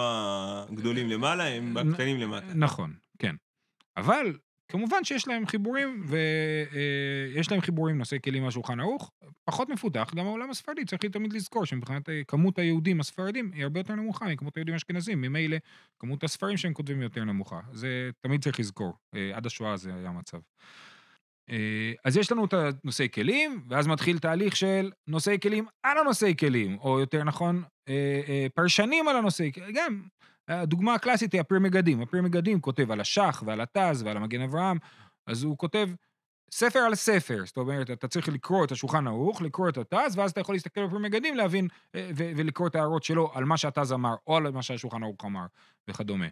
הגדולים 0.70 1.10
למעלה, 1.10 1.44
הם 1.44 1.78
הקטנים 1.78 2.18
למטה. 2.18 2.54
נכון, 2.56 2.94
כן. 3.20 3.36
אבל 3.98 4.38
כמובן 4.68 5.04
שיש 5.04 5.28
להם 5.28 5.46
חיבורים, 5.46 6.06
ויש 6.08 7.52
להם 7.52 7.62
חיבורים 7.62 7.98
נושאי 7.98 8.20
כלים 8.24 8.44
מהשולחן 8.44 8.80
ערוך, 8.80 9.12
פחות 9.46 9.70
מפותח, 9.70 10.12
גם 10.16 10.26
העולם 10.26 10.50
הספרדי, 10.50 10.86
צריך 10.86 11.06
תמיד 11.06 11.34
לזכור 11.34 11.66
שמבחינת 11.66 12.10
אה, 12.10 12.22
כמות 12.28 12.60
היהודים 12.60 13.00
הספרדים 13.00 13.52
היא 13.54 13.64
הרבה 13.64 13.80
יותר 13.80 13.96
נמוכה 13.96 14.26
מכמות 14.26 14.58
היהודים 14.58 14.74
האשכנזים, 14.74 15.22
ממילא 15.22 15.58
כמות 16.00 16.24
הספרים 16.24 16.58
שהם 16.58 16.74
כותבים 16.74 17.02
יותר 17.02 17.24
נמוכה. 17.24 17.60
זה 17.72 18.10
תמיד 18.20 18.44
צריך 18.44 18.60
לזכור, 18.60 18.94
אה, 19.16 19.32
עד 19.34 19.46
השואה 19.46 19.78
זה 19.78 19.94
היה 19.96 20.10
המצב. 20.10 20.38
אה, 21.50 21.94
אז 22.06 22.18
יש 22.18 22.32
לנו 22.32 22.46
את 22.46 22.54
הנושאי 22.54 23.08
כלים, 23.14 23.64
ואז 23.70 23.88
מתחיל 23.88 24.20
תהליך 24.20 24.56
של 24.56 24.92
נושאי 25.08 25.38
כלים 25.42 25.66
על 25.84 25.98
הנושאי 25.98 26.34
כלים, 26.40 26.78
או 26.78 27.00
יותר 27.00 27.24
נכון, 27.24 27.64
פרשנים 28.56 29.08
על 29.08 29.18
הנושאי 29.18 29.52
כלים, 29.52 29.68
גם 29.74 30.02
הדוגמה 30.48 30.94
הקלאסית 30.94 31.34
היא 31.34 31.42
הפרי 31.42 31.60
מגדים. 31.60 32.02
הפרי 32.02 32.22
מגדים 32.22 32.62
כותב 32.62 32.92
על 32.92 33.02
השח 33.02 33.44
ועל 33.46 33.62
התז 33.62 34.04
ועל 34.04 34.18
המגן 34.18 34.42
אברהם, 34.42 34.78
אז 35.28 35.44
הוא 35.44 35.58
כותב 35.58 35.90
ספר 36.52 36.80
על 36.80 36.96
ספר, 36.96 37.42
זאת 37.46 37.58
אומרת, 37.58 37.92
אתה 37.92 38.08
צריך 38.08 38.28
לקרוא 38.28 38.66
את 38.66 38.72
השולחן 38.72 39.08
ערוך, 39.08 39.42
לקרוא 39.42 39.70
את 39.70 39.78
התז, 39.78 40.18
ואז 40.18 40.32
אתה 40.32 40.42
יכול 40.42 40.56
להסתכל 40.56 40.82
על 40.82 40.90
פרי 40.90 41.00
מגדים, 41.00 41.36
להבין 41.36 41.68
אה, 41.96 42.10
ולקרוא 42.16 42.68
את 42.68 42.76
ההערות 42.76 43.04
שלו 43.04 43.32
על 43.34 43.46
מה 43.46 43.58
שהתז 43.58 43.94
אמר, 43.94 44.16
או 44.28 44.38
על 44.38 44.52
מה 44.52 44.62
שהשולחן 44.62 45.04
ערוך 45.04 45.26
אמר, 45.26 45.46
וכדומה. 45.88 46.26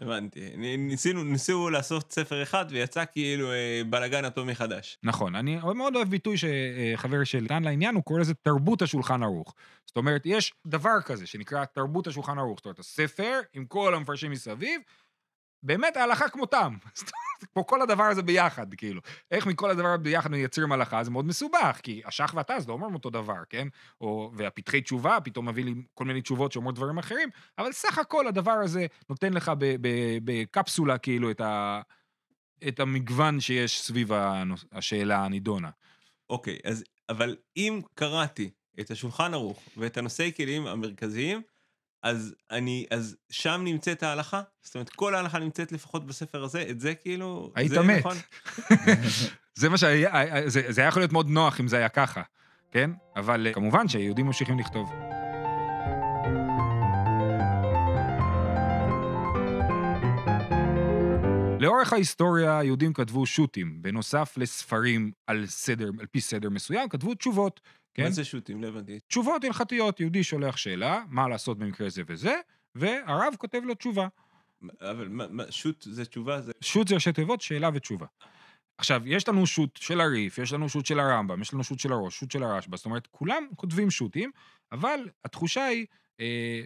הבנתי. 0.00 0.40
ניסינו, 0.78 1.24
ניסו 1.24 1.70
לעשות 1.70 2.12
ספר 2.12 2.42
אחד 2.42 2.64
ויצא 2.70 3.04
כאילו 3.12 3.52
אה, 3.52 3.82
בלאגן 3.90 4.24
אטומי 4.24 4.54
חדש. 4.54 4.98
נכון, 5.02 5.34
אני 5.34 5.58
מאוד 5.74 5.96
אוהב 5.96 6.08
ביטוי 6.08 6.36
שחבר 6.36 7.24
שלי 7.24 7.40
נתן 7.40 7.62
לעניין, 7.62 7.94
הוא 7.94 8.04
קורא 8.04 8.20
לזה 8.20 8.34
תרבות 8.34 8.82
השולחן 8.82 9.22
ערוך. 9.22 9.54
זאת 9.86 9.96
אומרת, 9.96 10.22
יש 10.24 10.52
דבר 10.66 11.00
כזה 11.04 11.26
שנקרא 11.26 11.64
תרבות 11.64 12.06
השולחן 12.06 12.38
ערוך. 12.38 12.58
זאת 12.58 12.64
אומרת, 12.64 12.78
הספר 12.78 13.40
עם 13.52 13.64
כל 13.64 13.94
המפרשים 13.94 14.30
מסביב, 14.30 14.80
באמת 15.62 15.96
ההלכה 15.96 16.28
כמותם. 16.28 16.76
כמו 17.52 17.66
כל 17.66 17.82
הדבר 17.82 18.04
הזה 18.04 18.22
ביחד, 18.22 18.74
כאילו. 18.74 19.00
איך 19.30 19.46
מכל 19.46 19.70
הדבר 19.70 19.96
ביחד 19.96 20.30
מייצרים 20.30 20.72
הלכה, 20.72 21.04
זה 21.04 21.10
מאוד 21.10 21.24
מסובך, 21.24 21.80
כי 21.82 22.02
השח 22.04 22.32
והתז 22.36 22.68
לא 22.68 22.72
אומרים 22.72 22.94
אותו 22.94 23.10
דבר, 23.10 23.42
כן? 23.50 23.68
או, 24.00 24.32
והפתחי 24.34 24.80
תשובה 24.80 25.18
פתאום 25.24 25.48
מביא 25.48 25.64
לי 25.64 25.74
כל 25.94 26.04
מיני 26.04 26.22
תשובות 26.22 26.52
שאומרות 26.52 26.74
דברים 26.74 26.98
אחרים, 26.98 27.28
אבל 27.58 27.72
סך 27.72 27.98
הכל 27.98 28.26
הדבר 28.28 28.50
הזה 28.52 28.86
נותן 29.10 29.32
לך 29.32 29.52
בקפסולה, 30.24 30.98
כאילו, 30.98 31.30
את, 31.30 31.40
ה, 31.40 31.80
את 32.68 32.80
המגוון 32.80 33.40
שיש 33.40 33.80
סביב 33.82 34.12
הנוס- 34.12 34.64
השאלה 34.72 35.24
הנידונה. 35.24 35.70
אוקיי, 36.30 36.58
אז, 36.64 36.84
אבל 37.08 37.36
אם 37.56 37.80
קראתי 37.94 38.50
את 38.80 38.90
השולחן 38.90 39.34
ערוך 39.34 39.62
ואת 39.76 39.96
הנושאי 39.96 40.32
כלים 40.36 40.66
המרכזיים, 40.66 41.42
אז 42.02 42.34
אני, 42.50 42.86
אז 42.90 43.16
שם 43.30 43.60
נמצאת 43.64 44.02
ההלכה? 44.02 44.42
זאת 44.62 44.74
אומרת, 44.74 44.88
כל 44.88 45.14
ההלכה 45.14 45.38
נמצאת 45.38 45.72
לפחות 45.72 46.06
בספר 46.06 46.44
הזה, 46.44 46.64
את 46.70 46.80
זה 46.80 46.94
כאילו... 46.94 47.52
היית 47.54 47.70
זה 47.70 47.82
מת. 47.82 47.98
נכון? 47.98 48.16
זה 49.60 49.68
מה 49.68 49.78
שהיה, 49.78 50.10
זה, 50.46 50.62
זה 50.68 50.80
היה 50.80 50.88
יכול 50.88 51.02
להיות 51.02 51.12
מאוד 51.12 51.28
נוח 51.28 51.60
אם 51.60 51.68
זה 51.68 51.76
היה 51.76 51.88
ככה, 51.88 52.22
כן? 52.70 52.90
אבל 53.16 53.46
אה, 53.46 53.52
כמובן 53.52 53.88
שיהודים 53.88 54.26
ממשיכים 54.26 54.58
לכתוב. 54.58 54.92
לאורך 61.60 61.92
ההיסטוריה 61.92 62.58
היהודים 62.58 62.92
כתבו 62.92 63.26
שו"תים, 63.26 63.82
בנוסף 63.82 64.34
לספרים 64.36 65.12
על 65.26 65.46
סדר, 65.46 65.90
על 66.00 66.06
פי 66.06 66.20
סדר 66.20 66.50
מסוים, 66.50 66.88
כתבו 66.88 67.14
תשובות, 67.14 67.60
כן? 68.00 68.04
מה 68.04 68.10
זה 68.10 68.24
שו"תים? 68.24 68.62
לא 68.62 68.68
הבנתי. 68.68 68.98
תשובות 69.08 69.44
הלכתיות, 69.44 70.00
יהודי 70.00 70.24
שולח 70.24 70.56
שאלה, 70.56 71.02
מה 71.08 71.28
לעשות 71.28 71.58
במקרה 71.58 71.88
זה 71.88 72.02
וזה, 72.06 72.34
והרב 72.74 73.34
כותב 73.38 73.60
לו 73.64 73.74
תשובה. 73.74 74.08
אבל 74.80 75.08
מה, 75.08 75.28
מה, 75.28 75.44
שו"ת 75.50 75.82
זה 75.82 76.04
תשובה? 76.04 76.40
זה... 76.40 76.52
שו"ת 76.60 76.88
זה 76.88 76.94
ראשי 76.94 77.12
תיבות, 77.12 77.40
שאלה 77.40 77.70
ותשובה. 77.74 78.06
עכשיו, 78.78 79.02
יש 79.06 79.28
לנו 79.28 79.46
שו"ת 79.46 79.76
של 79.76 80.00
הריף, 80.00 80.38
יש 80.38 80.52
לנו 80.52 80.68
שו"ת 80.68 80.86
של 80.86 81.00
הרמב"ם, 81.00 81.42
יש 81.42 81.54
לנו 81.54 81.64
שו"ת 81.64 81.80
של 81.80 81.92
הראש, 81.92 82.18
שו"ת 82.18 82.30
של 82.30 82.42
הרשב"א, 82.42 82.76
זאת 82.76 82.86
אומרת, 82.86 83.06
כולם 83.10 83.46
כותבים 83.56 83.90
שו"תים, 83.90 84.30
אבל 84.72 85.08
התחושה 85.24 85.64
היא 85.64 85.86
אה, 86.20 86.62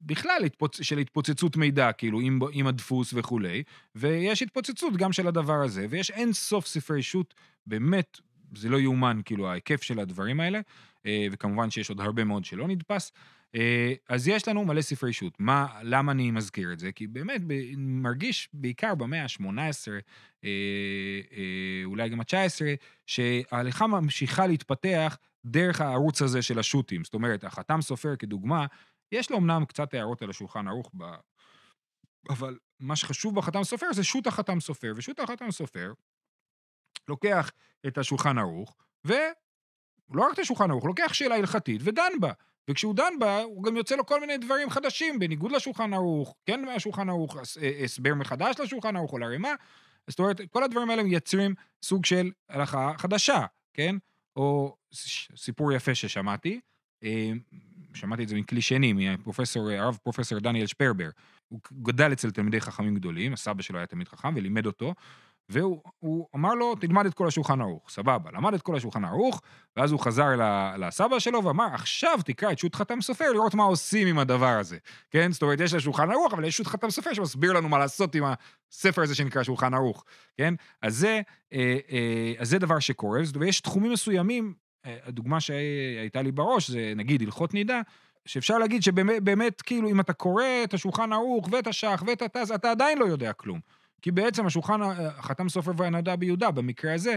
בכלל 0.00 0.44
התפוצ... 0.44 0.82
של 0.82 0.98
התפוצצות 0.98 1.56
מידע, 1.56 1.92
כאילו, 1.92 2.20
עם, 2.20 2.38
עם 2.52 2.66
הדפוס 2.66 3.14
וכולי, 3.16 3.62
ויש 3.94 4.42
התפוצצות 4.42 4.96
גם 4.96 5.12
של 5.12 5.26
הדבר 5.26 5.62
הזה, 5.64 5.86
ויש 5.90 6.10
אין 6.10 6.32
סוף 6.32 6.66
ספרי 6.66 7.02
שו"ת, 7.02 7.34
באמת, 7.66 8.20
זה 8.54 8.68
לא 8.68 8.80
יאומן, 8.80 9.20
כאילו, 9.24 9.48
ההיקף 9.48 9.82
של 9.82 10.00
הדברים 10.00 10.40
האלה, 10.40 10.60
אה, 11.06 11.26
וכמובן 11.32 11.70
שיש 11.70 11.90
עוד 11.90 12.00
הרבה 12.00 12.24
מאוד 12.24 12.44
שלא 12.44 12.68
נדפס. 12.68 13.12
אה, 13.54 13.94
אז 14.08 14.28
יש 14.28 14.48
לנו 14.48 14.64
מלא 14.64 14.82
ספרי 14.82 15.12
שו"ת. 15.12 15.32
מה, 15.38 15.66
למה 15.82 16.12
אני 16.12 16.30
מזכיר 16.30 16.72
את 16.72 16.78
זה? 16.78 16.92
כי 16.92 17.06
באמת, 17.06 17.40
מרגיש 17.76 18.48
בעיקר 18.52 18.94
במאה 18.94 19.22
ה-18, 19.22 19.44
אה, 20.44 20.50
אה, 21.32 21.82
אולי 21.84 22.08
גם 22.08 22.20
ה-19, 22.20 22.60
שההליכה 23.06 23.86
ממשיכה 23.86 24.46
להתפתח 24.46 25.18
דרך 25.44 25.80
הערוץ 25.80 26.22
הזה 26.22 26.42
של 26.42 26.58
השו"תים. 26.58 27.04
זאת 27.04 27.14
אומרת, 27.14 27.44
החתם 27.44 27.80
סופר 27.80 28.16
כדוגמה, 28.16 28.66
יש 29.12 29.30
לו 29.30 29.38
אמנם 29.38 29.64
קצת 29.64 29.94
הערות 29.94 30.22
על 30.22 30.30
השולחן 30.30 30.68
ערוך, 30.68 30.90
ב... 30.96 31.04
אבל 32.30 32.58
מה 32.80 32.96
שחשוב 32.96 33.34
בחתם 33.34 33.64
סופר 33.64 33.92
זה 33.92 34.04
שו"ת 34.04 34.26
החתם 34.26 34.60
סופר, 34.60 34.92
ושו"ת 34.96 35.20
החתם 35.20 35.50
סופר 35.50 35.92
לוקח 37.08 37.50
את 37.86 37.98
השולחן 37.98 38.38
ערוך, 38.38 38.76
ולא 39.04 39.32
רק 40.16 40.34
את 40.34 40.38
השולחן 40.38 40.70
ערוך, 40.70 40.84
לוקח 40.84 41.12
שאלה 41.12 41.34
הלכתית 41.34 41.80
ודן 41.84 42.12
בה. 42.20 42.32
וכשהוא 42.70 42.94
דן 42.94 43.12
בה, 43.20 43.42
הוא 43.42 43.64
גם 43.64 43.76
יוצא 43.76 43.96
לו 43.96 44.06
כל 44.06 44.20
מיני 44.20 44.38
דברים 44.38 44.70
חדשים, 44.70 45.18
בניגוד 45.18 45.52
לשולחן 45.52 45.94
ערוך, 45.94 46.34
כן 46.46 46.64
מהשולחן 46.64 47.08
ערוך, 47.08 47.36
אה, 47.36 47.84
הסבר 47.84 48.14
מחדש 48.14 48.60
לשולחן 48.60 48.96
ערוך 48.96 49.12
או 49.12 49.18
לרימה. 49.18 49.54
זאת 50.08 50.18
אומרת, 50.18 50.40
כל 50.50 50.62
הדברים 50.62 50.90
האלה 50.90 51.02
מייצרים 51.02 51.54
סוג 51.82 52.04
של 52.04 52.30
הלכה 52.48 52.92
חדשה, 52.98 53.46
כן? 53.74 53.96
או 54.36 54.76
סיפור 55.36 55.72
יפה 55.72 55.94
ששמעתי, 55.94 56.60
אה, 57.04 57.32
שמעתי 57.94 58.22
את 58.22 58.28
זה 58.28 58.36
מכלי 58.36 58.62
שני, 58.62 58.92
מפרופסור, 58.92 59.70
הרב 59.70 59.98
פרופסור 60.02 60.38
דניאל 60.38 60.66
שפרבר. 60.66 61.08
הוא 61.48 61.60
גדל 61.82 62.12
אצל 62.12 62.30
תלמידי 62.30 62.60
חכמים 62.60 62.94
גדולים, 62.94 63.32
הסבא 63.32 63.62
שלו 63.62 63.78
היה 63.78 63.86
תלמיד 63.86 64.08
חכם 64.08 64.34
ולימד 64.36 64.66
אותו, 64.66 64.94
והוא 65.48 65.82
הוא 65.98 66.28
אמר 66.34 66.54
לו, 66.54 66.74
תלמד 66.74 67.06
את 67.06 67.14
כל 67.14 67.28
השולחן 67.28 67.60
ערוך. 67.60 67.90
סבבה, 67.90 68.30
למד 68.32 68.54
את 68.54 68.62
כל 68.62 68.76
השולחן 68.76 69.04
ערוך, 69.04 69.42
ואז 69.76 69.92
הוא 69.92 70.00
חזר 70.00 70.28
לסבא 70.78 71.18
שלו 71.18 71.44
ואמר, 71.44 71.66
עכשיו 71.72 72.18
תקרא 72.24 72.52
את 72.52 72.58
שו"ת 72.58 72.74
חתם 72.74 73.00
סופר, 73.00 73.32
לראות 73.32 73.54
מה 73.54 73.64
עושים 73.64 74.08
עם 74.08 74.18
הדבר 74.18 74.58
הזה. 74.58 74.76
כן? 75.10 75.32
זאת 75.32 75.42
אומרת, 75.42 75.60
יש 75.60 75.74
לה 75.74 75.80
שולחן 75.80 76.10
ערוך, 76.10 76.34
אבל 76.34 76.44
יש 76.44 76.56
שו"ת 76.56 76.66
חתם 76.66 76.90
סופר 76.90 77.14
שמסביר 77.14 77.52
לנו 77.52 77.68
מה 77.68 77.78
לעשות 77.78 78.14
עם 78.14 78.24
הספר 78.70 79.02
הזה 79.02 79.14
שנקרא 79.14 79.42
שולחן 79.42 79.74
ערוך. 79.74 80.04
כן? 80.36 80.54
אז 80.82 80.96
זה, 80.96 81.20
אה, 81.52 81.78
אה, 81.90 82.32
אז 82.38 82.48
זה 82.48 82.58
דבר 82.58 82.78
שקורה, 82.78 83.20
ויש 83.38 83.60
תחומים 83.60 83.92
מסוימים, 83.92 84.54
אה, 84.86 84.96
הדוגמה 85.04 85.40
שהייתה 85.40 86.22
לי 86.22 86.32
בראש, 86.32 86.70
זה 86.70 86.92
נגיד 86.96 87.22
הלכות 87.22 87.54
נידה, 87.54 87.80
שאפשר 88.26 88.58
להגיד 88.58 88.82
שבאמת, 88.82 89.22
באמת, 89.22 89.62
כאילו, 89.62 89.88
אם 89.88 90.00
אתה 90.00 90.12
קורא 90.12 90.44
את 90.64 90.74
השולחן 90.74 91.12
ערוך 91.12 91.48
ואת 91.52 91.66
השח 91.66 92.02
ואת 92.06 92.22
התז, 92.22 92.50
אתה 92.50 92.70
עדיין 92.70 92.98
לא 92.98 93.04
יודע 93.04 93.32
כלום. 93.32 93.60
כי 94.02 94.10
בעצם 94.10 94.46
השולחן, 94.46 94.80
החתם 95.16 95.48
סופר 95.48 95.72
והנהדה 95.76 96.16
ביהודה, 96.16 96.50
במקרה 96.50 96.94
הזה, 96.94 97.16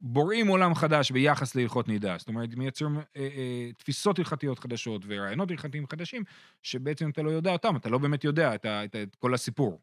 בוראים 0.00 0.46
עולם 0.48 0.74
חדש 0.74 1.10
ביחס 1.10 1.54
להלכות 1.54 1.88
נידה. 1.88 2.16
זאת 2.18 2.28
אומרת, 2.28 2.54
מייצרים 2.54 2.96
אה, 2.96 3.02
אה, 3.16 3.70
תפיסות 3.78 4.18
הלכתיות 4.18 4.58
חדשות 4.58 5.02
ורעיונות 5.06 5.50
הלכתיים 5.50 5.86
חדשים, 5.92 6.22
שבעצם 6.62 7.10
אתה 7.10 7.22
לא 7.22 7.30
יודע 7.30 7.52
אותם, 7.52 7.76
אתה 7.76 7.88
לא 7.88 7.98
באמת 7.98 8.24
יודע 8.24 8.54
את, 8.54 8.64
ה, 8.64 8.84
את, 8.84 8.96
את 8.96 9.14
כל 9.14 9.34
הסיפור. 9.34 9.80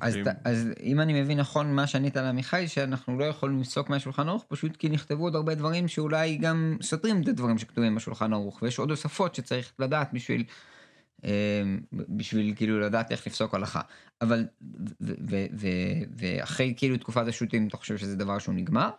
אז, 0.00 0.16
אוקיי. 0.16 0.34
ת- 0.34 0.36
אז 0.46 0.68
אם 0.82 1.00
אני 1.00 1.22
מבין 1.22 1.40
נכון 1.40 1.74
מה 1.74 1.86
שענית 1.86 2.16
לעמיחי, 2.16 2.68
שאנחנו 2.68 3.18
לא 3.18 3.24
יכולים 3.24 3.60
לפסוק 3.60 3.90
מהשולחן 3.90 4.28
ערוך, 4.28 4.44
פשוט 4.48 4.76
כי 4.76 4.88
נכתבו 4.88 5.22
עוד 5.22 5.34
הרבה 5.34 5.54
דברים 5.54 5.88
שאולי 5.88 6.36
גם 6.36 6.76
סותרים 6.82 7.22
את 7.22 7.28
הדברים 7.28 7.58
שכתובים 7.58 7.94
בשולחן 7.94 8.32
ערוך, 8.32 8.62
ויש 8.62 8.78
עוד 8.78 8.88
תוספות 8.88 9.34
שצריך 9.34 9.72
לדעת 9.78 10.12
בשביל, 10.12 10.40
אה, 10.40 10.54
בשביל 11.92 12.54
כאילו 12.56 12.80
לדעת 12.80 13.12
איך 13.12 13.26
לפסוק 13.26 13.54
הלכה. 13.54 13.80
אבל, 14.22 14.46
ואחרי 16.16 16.74
כאילו 16.76 16.96
תקופת 16.96 17.26
השו"תים, 17.28 17.68
אתה 17.68 17.76
חושב 17.76 17.96
שזה 17.98 18.16
דבר 18.16 18.38
שהוא 18.38 18.54
נגמר? 18.54 18.90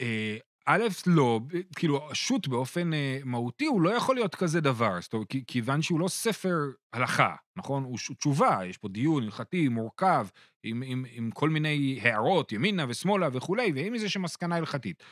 אה, 0.00 0.36
א', 0.68 0.82
לא, 1.06 1.40
כאילו, 1.76 2.10
השו"ת 2.10 2.48
באופן 2.48 2.92
אה, 2.94 3.18
מהותי 3.24 3.66
הוא 3.66 3.82
לא 3.82 3.90
יכול 3.90 4.14
להיות 4.14 4.34
כזה 4.34 4.60
דבר, 4.60 5.00
זאת 5.00 5.12
אומרת, 5.12 5.28
כי- 5.28 5.44
כיוון 5.46 5.82
שהוא 5.82 6.00
לא 6.00 6.08
ספר 6.08 6.58
הלכה, 6.92 7.34
נכון? 7.56 7.84
הוא 7.84 7.98
תשובה, 8.18 8.60
יש 8.66 8.78
פה 8.78 8.88
דיון 8.88 9.22
הלכתי 9.22 9.68
מורכב, 9.68 10.26
עם, 10.62 10.82
עם, 10.86 11.04
עם 11.10 11.30
כל 11.30 11.50
מיני 11.50 12.00
הערות, 12.02 12.52
ימינה 12.52 12.84
ושמאלה 12.88 13.28
וכולי, 13.32 13.72
ועם 13.74 13.94
איזושהי 13.94 14.20
מסקנה 14.20 14.56
הלכתית. 14.56 15.02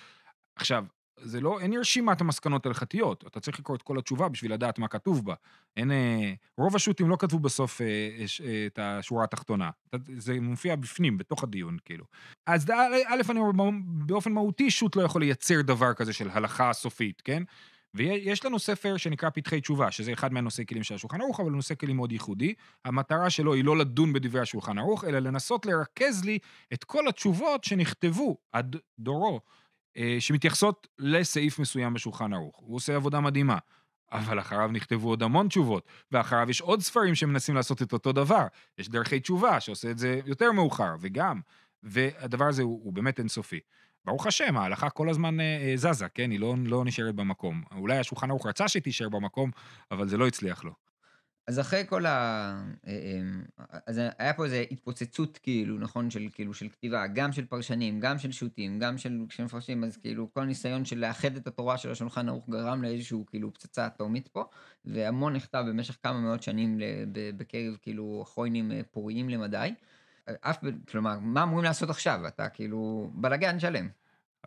עכשיו, 0.56 0.84
זה 1.24 1.40
לא, 1.40 1.60
אין 1.60 1.78
רשימת 1.78 2.20
המסקנות 2.20 2.66
ההלכתיות, 2.66 3.24
אתה 3.26 3.40
צריך 3.40 3.60
לקרוא 3.60 3.76
את 3.76 3.82
כל 3.82 3.98
התשובה 3.98 4.28
בשביל 4.28 4.52
לדעת 4.52 4.78
מה 4.78 4.88
כתוב 4.88 5.24
בה. 5.24 5.34
אין, 5.76 5.90
אה, 5.90 6.32
רוב 6.56 6.76
השו"תים 6.76 7.08
לא 7.08 7.16
כתבו 7.18 7.38
בסוף 7.38 7.80
אה, 7.80 7.86
אה, 7.86 8.24
אה, 8.44 8.66
את 8.66 8.78
השורה 8.82 9.24
התחתונה. 9.24 9.70
זה 10.16 10.40
מופיע 10.40 10.76
בפנים, 10.76 11.18
בתוך 11.18 11.42
הדיון, 11.44 11.76
כאילו. 11.84 12.04
אז 12.46 12.70
א', 12.70 12.96
א', 13.06 13.30
אני 13.30 13.40
אומר, 13.40 13.70
באופן 13.84 14.32
מהותי 14.32 14.70
שו"ת 14.70 14.96
לא 14.96 15.02
יכול 15.02 15.22
לייצר 15.22 15.62
דבר 15.62 15.94
כזה 15.94 16.12
של 16.12 16.28
הלכה 16.32 16.72
סופית, 16.72 17.22
כן? 17.24 17.42
ויש 17.94 18.44
לנו 18.44 18.58
ספר 18.58 18.96
שנקרא 18.96 19.30
פתחי 19.30 19.60
תשובה, 19.60 19.90
שזה 19.90 20.12
אחד 20.12 20.32
מהנושאי 20.32 20.64
כלים 20.68 20.82
של 20.82 20.94
השולחן 20.94 21.20
ערוך, 21.20 21.40
אבל 21.40 21.48
הוא 21.48 21.56
נושא 21.56 21.74
כלים 21.74 21.96
מאוד 21.96 22.12
ייחודי. 22.12 22.54
המטרה 22.84 23.30
שלו 23.30 23.54
היא 23.54 23.64
לא 23.64 23.76
לדון 23.76 24.12
בדברי 24.12 24.40
השולחן 24.40 24.78
ערוך, 24.78 25.04
אלא 25.04 25.18
לנסות 25.18 25.66
לרכז 25.66 26.24
לי 26.24 26.38
את 26.72 26.84
כל 26.84 27.08
התשובות 27.08 27.64
שנכתבו 27.64 28.36
עד 28.52 28.76
דורו, 28.98 29.34
אה, 29.34 29.38
שמתייחסות 30.18 30.88
לסעיף 30.98 31.58
מסוים 31.58 31.94
בשולחן 31.94 32.32
ערוך. 32.32 32.56
הוא 32.56 32.76
עושה 32.76 32.96
עבודה 32.96 33.20
מדהימה. 33.20 33.58
אבל 34.12 34.40
אחריו 34.40 34.70
נכתבו 34.72 35.08
עוד 35.08 35.22
המון 35.22 35.48
תשובות, 35.48 35.86
ואחריו 36.12 36.50
יש 36.50 36.60
עוד 36.60 36.80
ספרים 36.80 37.14
שמנסים 37.14 37.54
לעשות 37.54 37.82
את 37.82 37.92
אותו 37.92 38.12
דבר. 38.12 38.46
יש 38.78 38.88
דרכי 38.88 39.20
תשובה 39.20 39.60
שעושה 39.60 39.90
את 39.90 39.98
זה 39.98 40.20
יותר 40.26 40.52
מאוחר, 40.52 40.96
וגם, 41.00 41.40
והדבר 41.82 42.44
הזה 42.44 42.62
הוא, 42.62 42.80
הוא 42.84 42.92
באמת 42.92 43.18
אינסופי. 43.18 43.60
ברוך 44.04 44.26
השם, 44.26 44.56
ההלכה 44.56 44.90
כל 44.90 45.08
הזמן 45.08 45.40
אה, 45.40 45.44
אה, 45.44 45.76
זזה, 45.76 46.08
כן? 46.08 46.30
היא 46.30 46.40
לא, 46.40 46.54
לא 46.64 46.84
נשארת 46.84 47.14
במקום. 47.14 47.62
אולי 47.76 47.98
השולחן 47.98 48.30
ערוך 48.30 48.46
רצה 48.46 48.68
שהיא 48.68 48.82
תישאר 48.82 49.08
במקום, 49.08 49.50
אבל 49.90 50.08
זה 50.08 50.16
לא 50.16 50.26
הצליח 50.26 50.64
לו. 50.64 50.72
אז 51.46 51.60
אחרי 51.60 51.84
כל 51.88 52.06
ה... 52.06 52.10
אה, 52.86 52.92
אה, 53.60 53.78
אז 53.86 54.00
היה 54.18 54.32
פה 54.32 54.44
איזו 54.44 54.56
התפוצצות 54.70 55.38
כאילו, 55.38 55.78
נכון, 55.78 56.10
של 56.10 56.28
כאילו 56.32 56.54
של 56.54 56.68
כתיבה, 56.68 57.06
גם 57.06 57.32
של 57.32 57.46
פרשנים, 57.46 58.00
גם 58.00 58.18
של 58.18 58.32
שו"תים, 58.32 58.78
גם 58.78 58.98
של 58.98 59.20
כשמפרשים, 59.28 59.84
אז 59.84 59.96
כאילו 59.96 60.32
כל 60.34 60.44
ניסיון 60.44 60.84
של 60.84 60.98
לאחד 60.98 61.36
את 61.36 61.46
התורה 61.46 61.78
של 61.78 61.90
השולחן 61.90 62.28
ערוך 62.28 62.48
גרם 62.48 62.82
לאיזשהו 62.82 63.26
כאילו 63.26 63.54
פצצה 63.54 63.86
אטומית 63.86 64.28
פה, 64.28 64.44
והמון 64.84 65.32
נכתב 65.32 65.64
במשך 65.68 65.96
כמה 66.02 66.20
מאות 66.20 66.42
שנים 66.42 66.80
בקרב 67.36 67.76
כאילו 67.82 68.24
חוינים 68.26 68.72
אה, 68.72 68.80
פוריים 68.90 69.28
למדי. 69.28 69.74
אף, 70.40 70.64
כלומר, 70.88 71.18
מה 71.18 71.42
אמורים 71.42 71.64
לעשות 71.64 71.90
עכשיו? 71.90 72.26
אתה 72.26 72.48
כאילו 72.48 73.10
בלאגן 73.14 73.58
שלם. 73.58 73.88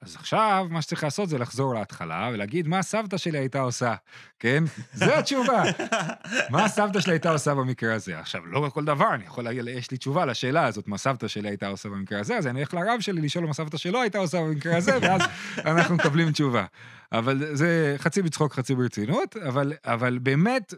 אז 0.02 0.16
עכשיו, 0.16 0.68
מה 0.70 0.82
שצריך 0.82 1.04
לעשות 1.04 1.30
זה 1.30 1.38
לחזור 1.38 1.74
להתחלה 1.74 2.30
ולהגיד 2.34 2.68
מה 2.68 2.82
סבתא 2.82 3.18
שלי 3.18 3.38
הייתה 3.38 3.60
עושה, 3.60 3.96
כן? 4.40 4.64
זו 4.94 5.14
התשובה. 5.14 5.64
מה 6.52 6.68
סבתא 6.68 7.00
שלי 7.00 7.14
הייתה 7.14 7.32
עושה 7.32 7.56
במקרה 7.56 7.94
הזה? 7.94 8.20
עכשיו, 8.20 8.46
לא 8.46 8.70
כל 8.74 8.86
דבר, 8.86 9.14
אני 9.14 9.26
יכול 9.26 9.44
להגיד, 9.44 9.68
יש 9.68 9.92
לי 9.92 9.98
תשובה 9.98 10.26
לשאלה 10.26 10.66
הזאת, 10.66 10.88
מה 10.88 10.98
סבתא 10.98 11.28
שלי 11.28 11.50
הייתה 11.50 11.68
עושה 11.68 11.90
במקרה 11.90 12.20
הזה, 12.20 12.38
אז 12.38 12.48
אני 12.48 12.60
אלך 12.60 12.74
לרב 12.74 13.00
שלי 13.00 13.22
לשאול 13.22 13.46
מה 13.46 13.54
סבתא 13.54 13.78
שלו 13.78 14.02
הייתה 14.02 14.18
עושה 14.18 14.42
במקרה 14.42 14.78
הזה, 14.78 14.98
ואז 15.02 15.22
אנחנו 15.58 15.96
מקבלים 15.96 16.32
תשובה. 16.32 16.66
אבל 17.12 17.56
זה 17.56 17.96
חצי 17.98 18.22
בצחוק, 18.22 18.54
חצי 18.54 18.76
ברצינות, 18.76 19.38
אבל, 19.38 19.74
אבל 19.86 20.18
באמת, 20.18 20.74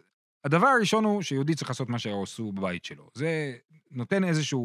הדבר 0.46 0.67
הראשון 0.67 1.03
הוא 1.03 1.22
שיהודי 1.22 1.55
צריך 1.55 1.69
לעשות 1.69 1.89
מה 1.89 2.00
שעשו 2.00 2.51
בבית 2.51 2.86
שלו. 2.86 3.10
זה 3.13 3.53
נותן 3.91 4.24
איזושהי 4.24 4.60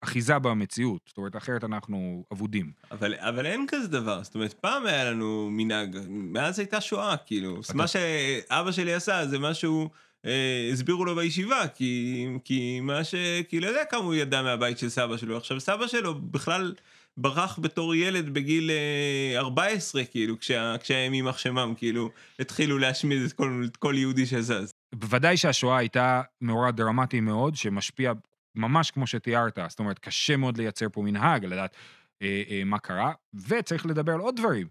אחיזה 0.00 0.38
במציאות, 0.38 1.00
זאת 1.08 1.18
אומרת, 1.18 1.36
אחרת 1.36 1.64
אנחנו 1.64 2.24
אבודים. 2.32 2.72
אבל, 2.90 3.14
אבל 3.18 3.46
אין 3.46 3.64
כזה 3.68 3.88
דבר, 3.88 4.22
זאת 4.24 4.34
אומרת, 4.34 4.52
פעם 4.52 4.86
היה 4.86 5.04
לנו 5.10 5.48
מנהג, 5.52 5.96
מאז 6.08 6.58
הייתה 6.58 6.80
שואה, 6.80 7.16
כאילו, 7.16 7.60
אתה- 7.60 7.74
מה 7.74 7.86
שאבא 7.86 8.72
שלי 8.72 8.94
עשה 8.94 9.26
זה 9.26 9.38
משהו, 9.38 9.90
אה, 10.26 10.70
הסבירו 10.72 11.04
לו 11.04 11.14
בישיבה, 11.16 11.68
כי, 11.74 12.26
כי 12.44 12.80
מה 12.80 13.04
ש... 13.04 13.14
כי 13.48 13.60
לא 13.60 13.66
יודע 13.66 13.84
כמה 13.90 14.00
הוא 14.00 14.14
ידע 14.14 14.42
מהבית 14.42 14.78
של 14.78 14.88
סבא 14.88 15.16
שלו. 15.16 15.36
עכשיו, 15.36 15.60
סבא 15.60 15.86
שלו 15.86 16.14
בכלל 16.20 16.74
ברח 17.16 17.58
בתור 17.62 17.94
ילד 17.94 18.34
בגיל 18.34 18.70
אה, 18.70 19.38
14, 19.40 20.04
כאילו, 20.04 20.38
כשה, 20.40 20.74
כשהם 20.80 21.14
יימח 21.14 21.38
שמם, 21.38 21.74
כאילו, 21.76 22.10
התחילו 22.38 22.78
להשמיד 22.78 23.22
את 23.22 23.32
כל, 23.32 23.64
את 23.70 23.76
כל 23.76 23.94
יהודי 23.98 24.26
שזז. 24.26 24.70
בוודאי 24.92 25.36
שהשואה 25.36 25.78
הייתה 25.78 26.22
מאורע 26.40 26.70
דרמטי 26.70 27.20
מאוד, 27.20 27.54
שמשפיע 27.56 28.12
ממש 28.54 28.90
כמו 28.90 29.06
שתיארת, 29.06 29.58
זאת 29.68 29.78
אומרת, 29.78 29.98
קשה 29.98 30.36
מאוד 30.36 30.58
לייצר 30.58 30.86
פה 30.92 31.02
מנהג, 31.02 31.44
לדעת 31.44 31.76
אה, 32.22 32.42
אה, 32.50 32.64
מה 32.64 32.78
קרה, 32.78 33.12
וצריך 33.48 33.86
לדבר 33.86 34.12
על 34.12 34.20
עוד 34.20 34.36
דברים. 34.36 34.66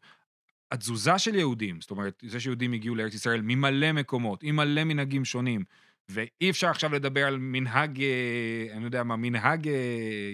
התזוזה 0.72 1.17
של 1.17 1.36
יהודים, 1.36 1.82
זאת 1.82 1.91
אומרת, 1.91 2.24
זה 2.27 2.39
שיהודים 2.39 2.74
הגיעו 2.74 2.96
לארץ 2.96 3.13
ישראל 3.13 3.41
ממלא 3.43 3.91
מקומות, 3.91 4.43
עם 4.43 4.55
מלא 4.55 4.84
מנהגים 4.84 5.25
שונים, 5.25 5.63
ואי 6.10 6.50
אפשר 6.50 6.70
עכשיו 6.70 6.93
לדבר 6.93 7.27
על 7.27 7.38
מנהג, 7.39 8.01
אה, 8.01 8.67
אני 8.74 8.84
יודע 8.84 9.03
מה, 9.03 9.15
מנהג 9.15 9.67
אה, 9.67 9.74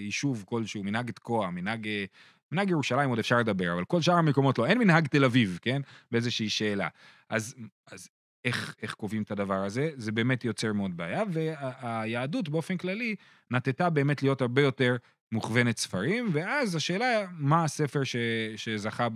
יישוב 0.00 0.44
כלשהו, 0.46 0.84
מנהג 0.84 1.10
תקוע, 1.10 1.50
מנהג... 1.50 1.88
אה, 1.88 2.04
מנהג 2.52 2.70
ירושלים 2.70 3.10
עוד 3.10 3.18
אפשר 3.18 3.38
לדבר, 3.38 3.72
אבל 3.72 3.84
כל 3.84 4.00
שאר 4.00 4.14
המקומות 4.14 4.58
לא. 4.58 4.66
אין 4.66 4.78
מנהג 4.78 5.06
תל 5.06 5.24
אביב, 5.24 5.58
כן? 5.62 5.82
באיזושהי 6.10 6.48
שאלה. 6.48 6.88
אז, 7.28 7.54
אז 7.90 8.08
איך, 8.44 8.74
איך 8.82 8.94
קובעים 8.94 9.22
את 9.22 9.30
הדבר 9.30 9.64
הזה? 9.64 9.90
זה 9.96 10.12
באמת 10.12 10.44
יוצר 10.44 10.72
מאוד 10.72 10.96
בעיה, 10.96 11.22
והיהדות 11.32 12.48
באופן 12.48 12.76
כללי 12.76 13.16
נטטה 13.50 13.90
באמת 13.90 14.22
להיות 14.22 14.40
הרבה 14.40 14.62
יותר 14.62 14.96
מוכוונת 15.32 15.78
ספרים, 15.78 16.28
ואז 16.32 16.74
השאלה, 16.74 17.26
מה 17.32 17.64
הספר 17.64 18.04
ש, 18.04 18.16
שזכה 18.56 19.08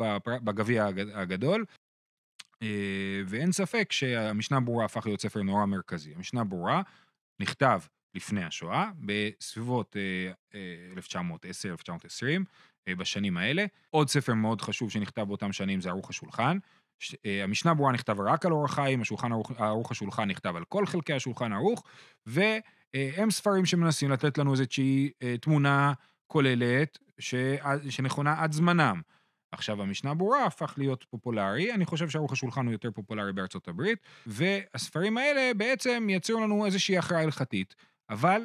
בגביע 0.45 0.87
הגד- 0.87 1.11
הגדול? 1.15 1.65
אה, 2.63 2.69
ואין 3.27 3.53
ספק 3.53 3.93
שהמשנה 3.93 4.61
ברורה 4.61 4.85
הפך 4.85 5.07
להיות 5.07 5.21
ספר 5.21 5.43
נורא 5.43 5.65
מרכזי. 5.67 6.15
המשנה 6.15 6.45
ברורה 6.45 6.83
נכתב 7.41 7.81
לפני 8.15 8.45
השואה, 8.45 8.91
בסביבות 9.01 9.97
אה, 9.97 10.33
אה, 10.55 10.93
1910-1920, 10.97 12.45
אה, 12.89 12.95
בשנים 12.95 13.37
האלה. 13.37 13.65
עוד 13.91 14.09
ספר 14.09 14.35
מאוד 14.35 14.61
חשוב 14.61 14.91
שנכתב 14.91 15.23
באותם 15.23 15.53
שנים 15.53 15.81
זה 15.81 15.89
ערוך 15.89 16.11
השולחן. 16.11 16.59
אה, 17.27 17.45
המשנה 17.45 17.75
ברורה 17.75 17.93
נכתב 17.93 18.21
רק 18.21 18.47
על 18.47 18.53
אורח 18.53 18.75
חיים, 18.75 19.03
השולחן 19.03 19.33
ערוך, 19.33 19.51
ערוך 19.61 19.91
השולחן 19.91 20.31
נכתב 20.31 20.57
על 20.57 20.65
כל 20.65 20.87
חלקי 20.87 21.13
השולחן 21.13 21.53
ערוך, 21.53 21.85
והם 22.27 23.31
ספרים 23.31 23.67
שמנסים 23.67 24.11
לתת 24.11 24.39
לנו 24.39 24.53
איזושהי 24.53 25.11
אה, 25.23 25.39
תמונה 25.39 25.93
כוללת 26.27 26.99
ש... 27.19 27.35
שנכונה 27.91 28.35
עד 28.43 28.53
זמנם. 28.53 29.01
עכשיו, 29.53 29.83
המשנה 29.83 30.15
ברורה 30.15 30.47
הפך 30.47 30.75
להיות 30.79 31.05
פופולרי, 31.11 31.73
אני 31.73 31.85
חושב 31.85 32.09
שערוך 32.09 32.33
השולחן 32.33 32.65
הוא 32.67 32.73
יותר 32.73 32.91
פופולרי 32.91 33.33
בארצות 33.33 33.69
הברית, 33.69 33.99
והספרים 34.27 35.19
האלה 35.19 35.55
בעצם 35.57 36.07
יצרו 36.11 36.41
לנו 36.41 36.67
איזושהי 36.67 36.99
הכרעה 36.99 37.23
הלכתית, 37.23 37.75
אבל 38.11 38.43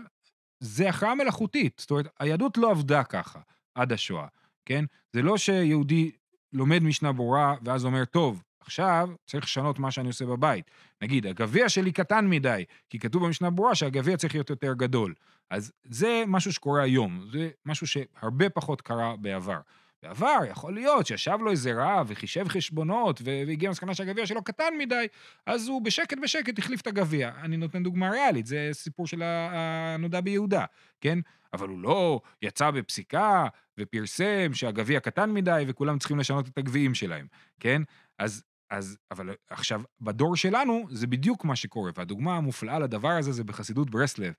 זה 0.59 0.89
הכרעה 0.89 1.15
מלאכותית, 1.15 1.77
זאת 1.79 1.91
אומרת, 1.91 2.07
היהדות 2.19 2.57
לא 2.57 2.71
עבדה 2.71 3.03
ככה 3.03 3.39
עד 3.75 3.93
השואה, 3.93 4.27
כן? 4.65 4.85
זה 5.13 5.21
לא 5.21 5.37
שיהודי 5.37 6.11
לומד 6.53 6.83
משנה 6.83 7.11
ברורה, 7.11 7.55
ואז 7.63 7.85
אומר, 7.85 8.05
טוב, 8.05 8.43
עכשיו 8.59 9.09
צריך 9.25 9.43
לשנות 9.45 9.79
מה 9.79 9.91
שאני 9.91 10.07
עושה 10.07 10.25
בבית. 10.25 10.71
נגיד, 11.01 11.27
הגביע 11.27 11.69
שלי 11.69 11.91
קטן 11.91 12.27
מדי, 12.27 12.63
כי 12.89 12.99
כתוב 12.99 13.25
במשנה 13.25 13.49
ברורה 13.49 13.75
שהגביע 13.75 14.17
צריך 14.17 14.33
להיות 14.35 14.49
יותר 14.49 14.73
גדול. 14.73 15.13
אז 15.49 15.71
זה 15.83 16.23
משהו 16.27 16.53
שקורה 16.53 16.83
היום, 16.83 17.21
זה 17.31 17.49
משהו 17.65 17.87
שהרבה 17.87 18.49
פחות 18.49 18.81
קרה 18.81 19.15
בעבר. 19.15 19.59
בעבר, 20.03 20.37
יכול 20.49 20.73
להיות 20.73 21.07
שישב 21.07 21.37
לו 21.41 21.51
איזה 21.51 21.71
רב 21.75 22.05
וחישב 22.09 22.47
חשבונות 22.47 23.21
והגיע 23.23 23.69
למסקנה 23.69 23.95
שהגביע 23.95 24.25
שלו 24.25 24.43
קטן 24.43 24.73
מדי, 24.77 25.07
אז 25.45 25.67
הוא 25.67 25.81
בשקט 25.81 26.17
בשקט 26.23 26.59
החליף 26.59 26.81
את 26.81 26.87
הגביע. 26.87 27.31
אני 27.41 27.57
נותן 27.57 27.83
דוגמה 27.83 28.09
ריאלית, 28.09 28.45
זה 28.45 28.69
סיפור 28.73 29.07
של 29.07 29.21
הנודע 29.23 30.21
ביהודה, 30.21 30.65
כן? 31.01 31.19
אבל 31.53 31.67
הוא 31.67 31.79
לא 31.79 32.21
יצא 32.41 32.71
בפסיקה 32.71 33.47
ופרסם 33.79 34.53
שהגביע 34.53 34.99
קטן 34.99 35.31
מדי 35.31 35.63
וכולם 35.67 35.99
צריכים 35.99 36.19
לשנות 36.19 36.47
את 36.47 36.57
הגביעים 36.57 36.93
שלהם, 36.93 37.27
כן? 37.59 37.81
אז, 38.19 38.43
אז, 38.69 38.97
אבל 39.11 39.35
עכשיו, 39.49 39.81
בדור 40.01 40.35
שלנו 40.35 40.87
זה 40.91 41.07
בדיוק 41.07 41.45
מה 41.45 41.55
שקורה, 41.55 41.91
והדוגמה 41.97 42.37
המופלאה 42.37 42.79
לדבר 42.79 43.09
הזה 43.09 43.31
זה 43.31 43.43
בחסידות 43.43 43.89
ברסלב. 43.89 44.33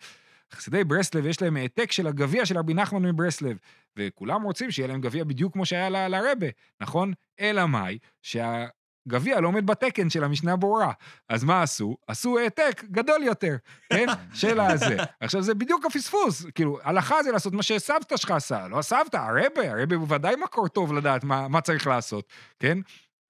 חסידי 0.53 0.85
ברסלב 0.85 1.27
יש 1.27 1.43
להם 1.43 1.57
העתק 1.57 1.93
של 1.93 2.07
הגביע 2.07 2.47
של 2.47 2.59
רבי 2.59 2.75
נחמן 2.75 3.03
מברסלב, 3.03 3.59
וכולם 3.97 4.43
רוצים 4.43 4.71
שיהיה 4.71 4.89
להם 4.89 5.01
גביע 5.01 5.25
בדיוק 5.25 5.53
כמו 5.53 5.67
שהיה 5.67 5.89
לרבה, 6.09 6.47
נכון? 6.81 7.13
אלא 7.41 7.67
מאי? 7.67 7.99
שהגביע 9.09 9.41
לא 9.41 9.49
עומד 9.49 9.67
בתקן 9.67 10.11
של 10.11 10.25
המשנה 10.25 10.57
ברורה. 10.57 10.93
אז 11.29 11.45
מה 11.45 11.63
עשו? 11.63 11.97
עשו 12.07 12.39
העתק 12.39 12.85
גדול 12.91 13.23
יותר, 13.23 13.57
כן? 13.93 14.07
של 14.35 14.61
הזה. 14.61 14.97
עכשיו, 15.21 15.43
זה 15.43 15.55
בדיוק 15.55 15.87
הפספוס. 15.87 16.47
כאילו, 16.55 16.79
הלכה 16.83 17.23
זה 17.23 17.33
לעשות 17.33 17.53
מה 17.53 17.63
שסבתא 17.63 18.17
שלך 18.17 18.31
עשה, 18.31 18.69
לא 18.69 18.79
הסבתא, 18.79 19.17
הרבה, 19.17 19.71
הרבה 19.71 19.97
הוא 19.97 20.07
ודאי 20.09 20.37
מקור 20.37 20.69
טוב 20.69 20.93
לדעת 20.93 21.25
מה, 21.25 21.49
מה 21.49 21.61
צריך 21.61 21.87
לעשות, 21.87 22.29
כן? 22.59 22.79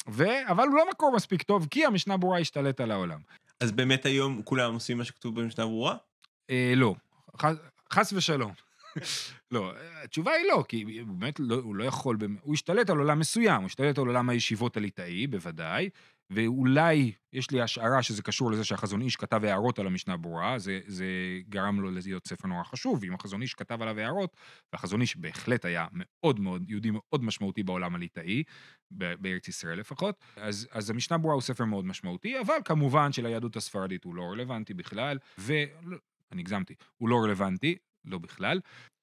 ו... 0.08 0.24
אבל 0.48 0.64
הוא 0.64 0.76
לא 0.76 0.90
מקור 0.90 1.12
מספיק 1.16 1.42
טוב, 1.42 1.66
כי 1.70 1.86
המשנה 1.86 2.16
ברורה 2.16 2.38
השתלט 2.38 2.80
על 2.80 2.90
העולם. 2.90 3.18
אז 3.60 3.72
באמת 3.72 4.06
היום 4.06 4.42
כולם 4.42 4.74
עושים 4.74 4.98
מה 4.98 5.04
שכתוב 5.04 5.40
במשנה 5.40 5.64
ברורה? 5.64 5.96
אה, 6.50 6.72
לא, 6.76 6.94
חס, 7.40 7.56
חס 7.92 8.12
ושלום. 8.12 8.52
לא, 9.52 9.72
התשובה 10.04 10.32
היא 10.32 10.46
לא, 10.48 10.64
כי 10.68 10.84
באמת 10.84 11.40
לא, 11.40 11.54
הוא 11.54 11.74
לא 11.74 11.84
יכול, 11.84 12.18
הוא 12.42 12.54
השתלט 12.54 12.90
על 12.90 12.98
עולם 12.98 13.18
מסוים, 13.18 13.60
הוא 13.60 13.66
השתלט 13.66 13.98
על 13.98 14.06
עולם 14.06 14.28
הישיבות 14.28 14.76
הליטאי, 14.76 15.26
בוודאי, 15.26 15.88
ואולי 16.30 17.12
יש 17.32 17.50
לי 17.50 17.60
השערה 17.60 18.02
שזה 18.02 18.22
קשור 18.22 18.50
לזה 18.50 18.64
שהחזון 18.64 19.02
איש 19.02 19.16
כתב 19.16 19.44
הערות 19.44 19.78
על 19.78 19.86
המשנה 19.86 20.16
ברורה, 20.16 20.58
זה, 20.58 20.80
זה 20.86 21.04
גרם 21.48 21.80
לו 21.80 21.90
להיות 21.90 22.26
ספר 22.26 22.48
נורא 22.48 22.62
חשוב, 22.64 22.98
ואם 23.02 23.14
החזון 23.14 23.42
איש 23.42 23.54
כתב 23.54 23.82
עליו 23.82 23.98
הערות, 23.98 24.36
והחזון 24.72 25.00
איש 25.00 25.16
בהחלט 25.16 25.64
היה 25.64 25.86
מאוד 25.92 26.40
מאוד, 26.40 26.70
יהודי 26.70 26.90
מאוד 26.90 27.24
משמעותי 27.24 27.62
בעולם 27.62 27.94
הליטאי, 27.94 28.42
בארץ 28.90 29.48
ישראל 29.48 29.78
לפחות, 29.78 30.24
אז, 30.36 30.68
אז 30.72 30.90
המשנה 30.90 31.18
ברורה 31.18 31.34
הוא 31.34 31.42
ספר 31.42 31.64
מאוד 31.64 31.84
משמעותי, 31.84 32.40
אבל 32.40 32.56
כמובן 32.64 33.12
שליהדות 33.12 33.56
הספרדית 33.56 34.04
הוא 34.04 34.14
לא 34.14 34.22
רלוונטי 34.22 34.74
בכלל, 34.74 35.18
ואני 35.38 36.42
הגזמתי, 36.42 36.74
הוא 36.96 37.08
לא 37.08 37.16
רלוונטי, 37.24 37.76
לא 38.04 38.18
בכלל, 38.18 38.60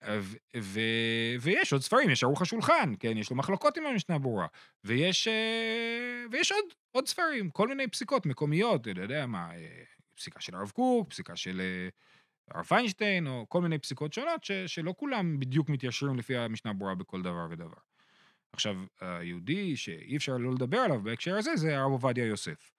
ו- 0.07 0.37
ו- 0.57 1.35
ויש 1.41 1.73
עוד 1.73 1.81
ספרים, 1.81 2.09
יש 2.09 2.23
ערוך 2.23 2.41
השולחן, 2.41 2.93
כן, 2.99 3.17
יש 3.17 3.29
לו 3.29 3.35
מחלוקות 3.35 3.77
עם 3.77 3.85
המשנה 3.85 4.19
ברורה, 4.19 4.47
ויש, 4.83 5.27
אה, 5.27 6.23
ויש 6.31 6.51
עוד, 6.51 6.65
עוד 6.91 7.07
ספרים, 7.07 7.49
כל 7.49 7.67
מיני 7.67 7.87
פסיקות 7.87 8.25
מקומיות, 8.25 8.87
אתה 8.87 9.01
יודע 9.01 9.25
מה, 9.25 9.51
אה, 9.55 9.83
פסיקה 10.15 10.41
של 10.41 10.55
הרב 10.55 10.69
קוק, 10.69 11.09
פסיקה 11.09 11.35
של 11.35 11.61
אה, 11.61 11.89
הרב 12.51 12.65
פיינשטיין, 12.65 13.27
או 13.27 13.45
כל 13.49 13.61
מיני 13.61 13.79
פסיקות 13.79 14.13
שונות, 14.13 14.43
ש- 14.43 14.51
שלא 14.51 14.93
כולם 14.97 15.39
בדיוק 15.39 15.69
מתיישרים 15.69 16.17
לפי 16.17 16.37
המשנה 16.37 16.73
ברורה 16.73 16.95
בכל 16.95 17.21
דבר 17.21 17.47
ודבר. 17.49 17.77
עכשיו, 18.53 18.75
היהודי 19.01 19.77
שאי 19.77 20.17
אפשר 20.17 20.37
לא 20.37 20.53
לדבר 20.53 20.77
עליו 20.77 21.01
בהקשר 21.01 21.37
הזה, 21.37 21.55
זה 21.55 21.77
הרב 21.77 21.91
עובדיה 21.91 22.25
יוסף. 22.25 22.76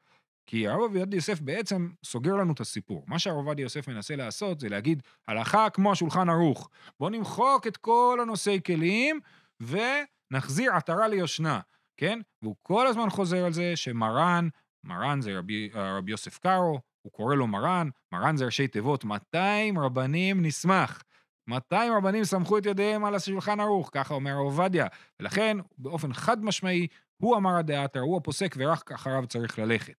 כי 0.50 0.68
הרב 0.68 0.80
עובדיה 0.80 1.16
יוסף 1.16 1.40
בעצם 1.40 1.88
סוגר 2.04 2.36
לנו 2.36 2.52
את 2.52 2.60
הסיפור. 2.60 3.04
מה 3.06 3.18
שהרב 3.18 3.36
עובדיה 3.36 3.62
יוסף 3.62 3.88
מנסה 3.88 4.16
לעשות 4.16 4.60
זה 4.60 4.68
להגיד, 4.68 5.02
הלכה 5.28 5.70
כמו 5.70 5.92
השולחן 5.92 6.28
ערוך. 6.28 6.70
בואו 7.00 7.10
נמחוק 7.10 7.66
את 7.66 7.76
כל 7.76 8.18
הנושאי 8.22 8.60
כלים 8.66 9.20
ונחזיר 9.60 10.72
עטרה 10.72 11.08
ליושנה, 11.08 11.60
כן? 11.96 12.20
והוא 12.42 12.56
כל 12.62 12.86
הזמן 12.86 13.10
חוזר 13.10 13.44
על 13.44 13.52
זה 13.52 13.72
שמרן, 13.76 14.48
מרן 14.84 15.20
זה 15.20 15.38
רבי, 15.38 15.70
רבי 15.74 16.10
יוסף 16.10 16.38
קארו, 16.38 16.80
הוא 17.02 17.12
קורא 17.12 17.34
לו 17.34 17.46
מרן, 17.46 17.88
מרן 18.12 18.36
זה 18.36 18.44
ראשי 18.44 18.68
תיבות, 18.68 19.04
200 19.04 19.78
רבנים 19.78 20.42
נשמח. 20.42 21.02
200 21.48 21.92
רבנים 21.92 22.24
סמכו 22.24 22.58
את 22.58 22.66
ידיהם 22.66 23.04
על 23.04 23.14
השולחן 23.14 23.60
ערוך, 23.60 23.90
ככה 23.92 24.14
אומר 24.14 24.30
הרב 24.30 24.44
עובדיה. 24.44 24.86
ולכן, 25.20 25.56
באופן 25.78 26.12
חד 26.12 26.44
משמעי, 26.44 26.86
הוא 27.16 27.36
אמר 27.36 27.56
הדעתר, 27.56 28.00
הוא 28.00 28.16
הפוסק, 28.16 28.54
ורק 28.58 28.92
אחריו 28.92 29.26
צריך 29.26 29.58
ללכת. 29.58 29.94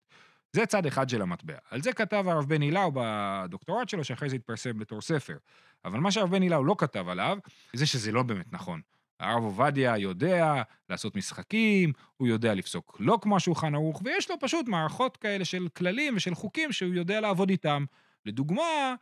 זה 0.54 0.66
צד 0.66 0.86
אחד 0.86 1.10
של 1.10 1.22
המטבע. 1.22 1.58
על 1.70 1.82
זה 1.82 1.94
כתב 1.94 2.26
הרב 2.28 2.46
בן 2.46 2.62
הילאו 2.62 2.92
בדוקטורט 2.94 3.90
שלו, 3.90 4.04
שאחרי 4.04 4.30
זה 4.30 4.36
התפרסם 4.36 4.80
בתור 4.80 5.02
ספר. 5.02 5.38
אבל 5.86 6.00
מה 6.00 6.12
שהרב 6.12 6.32
בן 6.32 6.42
הילאו 6.42 6.64
לא 6.64 6.76
כתב 6.78 7.10
עליו, 7.10 7.38
זה 7.74 7.86
שזה 7.86 8.12
לא 8.12 8.24
באמת 8.24 8.54
נכון. 8.54 8.82
הרב 9.20 9.44
עובדיה 9.44 9.98
יודע 9.98 10.62
לעשות 10.90 11.16
משחקים, 11.16 11.94
הוא 12.18 12.28
יודע 12.28 12.54
לפסוק 12.54 12.98
לא 13.00 13.18
כמו 13.22 13.36
השולחן 13.36 13.76
ערוך, 13.76 14.02
ויש 14.06 14.30
לו 14.30 14.36
פשוט 14.40 14.68
מערכות 14.68 15.18
כאלה 15.18 15.46
של 15.46 15.68
כללים 15.78 16.16
ושל 16.16 16.36
חוקים 16.36 16.72
שהוא 16.72 16.94
יודע 16.94 17.22
לעבוד 17.22 17.50
איתם. 17.50 17.86
לדוגמה, 18.26 18.96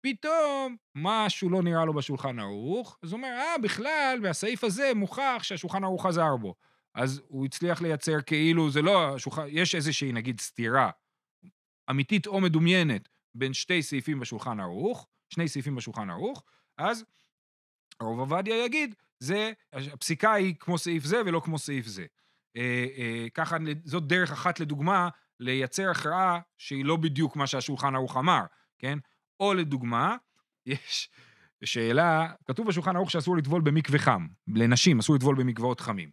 פתאום 0.00 0.76
משהו 0.94 1.50
לא 1.50 1.62
נראה 1.62 1.84
לו 1.84 1.94
בשולחן 1.94 2.38
ערוך, 2.38 2.98
אז 3.02 3.12
הוא 3.12 3.18
אומר, 3.18 3.28
אה, 3.28 3.58
בכלל, 3.62 4.18
בסעיף 4.22 4.64
הזה 4.64 4.92
מוכח 4.94 5.40
שהשולחן 5.42 5.84
ערוך 5.84 6.06
חזר 6.06 6.36
בו. 6.36 6.54
אז 6.94 7.22
הוא 7.28 7.46
הצליח 7.46 7.82
לייצר 7.82 8.20
כאילו, 8.26 8.70
זה 8.70 8.82
לא, 8.82 9.14
השולחן, 9.14 9.46
יש 9.48 9.74
איזושהי, 9.74 10.12
נגיד, 10.12 10.40
סתירה 10.40 10.90
אמיתית 11.90 12.26
או 12.26 12.40
מדומיינת 12.40 13.08
בין 13.34 13.52
שתי 13.52 13.82
סעיפים 13.82 14.20
בשולחן 14.20 14.60
ערוך, 14.60 15.08
שני 15.28 15.48
סעיפים 15.48 15.74
בשולחן 15.74 16.10
ערוך, 16.10 16.44
אז 16.78 17.04
הרב 18.00 18.18
עובדיה 18.18 18.64
יגיד, 18.64 18.94
זה, 19.18 19.52
הפסיקה 19.72 20.32
היא 20.32 20.54
כמו 20.60 20.78
סעיף 20.78 21.04
זה 21.04 21.20
ולא 21.26 21.40
כמו 21.44 21.58
סעיף 21.58 21.86
זה. 21.86 22.06
אה, 22.56 22.86
אה, 22.96 23.26
ככה, 23.34 23.56
זאת 23.84 24.06
דרך 24.06 24.32
אחת 24.32 24.60
לדוגמה, 24.60 25.08
לייצר 25.40 25.90
הכרעה 25.90 26.40
שהיא 26.58 26.84
לא 26.84 26.96
בדיוק 26.96 27.36
מה 27.36 27.46
שהשולחן 27.46 27.94
ערוך 27.94 28.16
אמר, 28.16 28.40
כן? 28.78 28.98
או 29.40 29.54
לדוגמה, 29.54 30.16
יש 30.66 31.10
שאלה, 31.64 32.32
כתוב 32.44 32.66
בשולחן 32.66 32.96
ערוך 32.96 33.10
שאסור 33.10 33.36
לטבול 33.36 33.62
במקווה 33.62 33.98
חם, 33.98 34.26
לנשים 34.54 34.98
אסור 34.98 35.16
לטבול 35.16 35.36
במקוואות 35.36 35.80
חמים. 35.80 36.10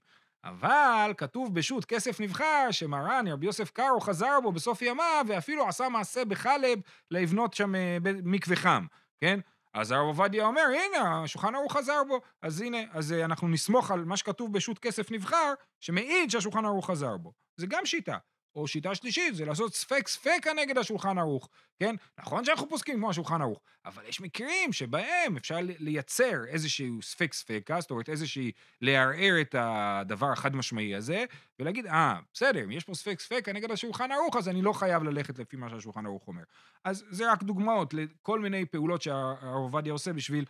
אבל 0.48 1.14
כתוב 1.18 1.56
בשו"ת 1.56 1.86
כסף 1.86 2.20
נבחר, 2.20 2.68
שמרן 2.72 3.28
רבי 3.28 3.46
יוסף 3.46 3.72
קארו 3.72 4.00
חזר 4.00 4.40
בו 4.44 4.52
בסוף 4.52 4.82
ימיו, 4.82 5.26
ואפילו 5.28 5.68
עשה 5.68 5.90
מעשה 5.90 6.26
בחלב 6.26 6.80
לבנות 7.12 7.54
שם 7.54 7.76
אה, 7.76 7.98
מקווה 8.24 8.56
חם, 8.56 8.86
כן? 9.22 9.40
אז 9.74 9.92
הרב 9.92 10.06
עובדיה 10.06 10.46
אומר, 10.46 10.62
הנה, 10.62 11.24
השולחן 11.24 11.56
ערוך 11.56 11.78
חזר 11.78 12.04
בו. 12.08 12.22
אז 12.42 12.62
הנה, 12.62 12.78
אז 12.92 13.14
אה, 13.14 13.26
אנחנו 13.26 13.48
נסמוך 13.48 13.92
על 13.92 14.06
מה 14.06 14.18
שכתוב 14.18 14.54
בשו"ת 14.54 14.80
כסף 14.80 15.12
נבחר, 15.12 15.54
שמעיד 15.80 16.32
שהשולחן 16.32 16.66
ערוך 16.66 16.92
חזר 16.92 17.18
בו. 17.18 17.34
זה 17.58 17.68
גם 17.68 17.86
שיטה. 17.86 18.18
או 18.58 18.68
שיטה 18.68 18.96
שלישית, 18.96 19.36
זה 19.36 19.46
לעשות 19.46 19.74
ספק 19.76 20.08
ספקה 20.08 20.54
נגד 20.54 20.78
השולחן 20.78 21.18
ערוך, 21.18 21.50
כן? 21.80 21.96
נכון 22.20 22.46
שאנחנו 22.46 22.70
פוסקים 22.70 22.98
כמו 22.98 23.10
השולחן 23.10 23.42
ערוך, 23.42 23.60
אבל 23.86 24.04
יש 24.08 24.22
מקרים 24.22 24.74
שבהם 24.74 25.38
אפשר 25.38 25.58
לייצר 25.62 26.46
איזשהו 26.48 27.02
ספק 27.02 27.34
ספקה, 27.34 27.82
זאת 27.82 27.92
אומרת 27.92 28.10
איזושהי, 28.10 28.52
לערער 28.82 29.42
את 29.42 29.56
הדבר 29.58 30.32
החד 30.32 30.56
משמעי 30.56 30.96
הזה, 30.96 31.26
ולהגיד, 31.60 31.86
אה, 31.88 32.20
בסדר, 32.34 32.64
אם 32.64 32.72
יש 32.72 32.84
פה 32.84 32.94
ספק 32.94 33.20
ספקה 33.20 33.54
נגד 33.54 33.72
השולחן 33.72 34.12
ערוך, 34.12 34.36
אז 34.36 34.50
אני 34.50 34.62
לא 34.62 34.74
חייב 34.74 35.04
ללכת 35.04 35.40
לפי 35.40 35.58
מה 35.58 35.70
שהשולחן 35.70 36.06
ערוך 36.06 36.28
אומר. 36.28 36.44
אז 36.84 37.06
זה 37.10 37.32
רק 37.32 37.44
דוגמאות 37.44 37.94
לכל 37.94 38.40
מיני 38.40 38.66
פעולות 38.66 39.02
שהרב 39.02 39.44
עובדיה 39.44 39.94
עושה 39.94 40.14
בשביל 40.14 40.46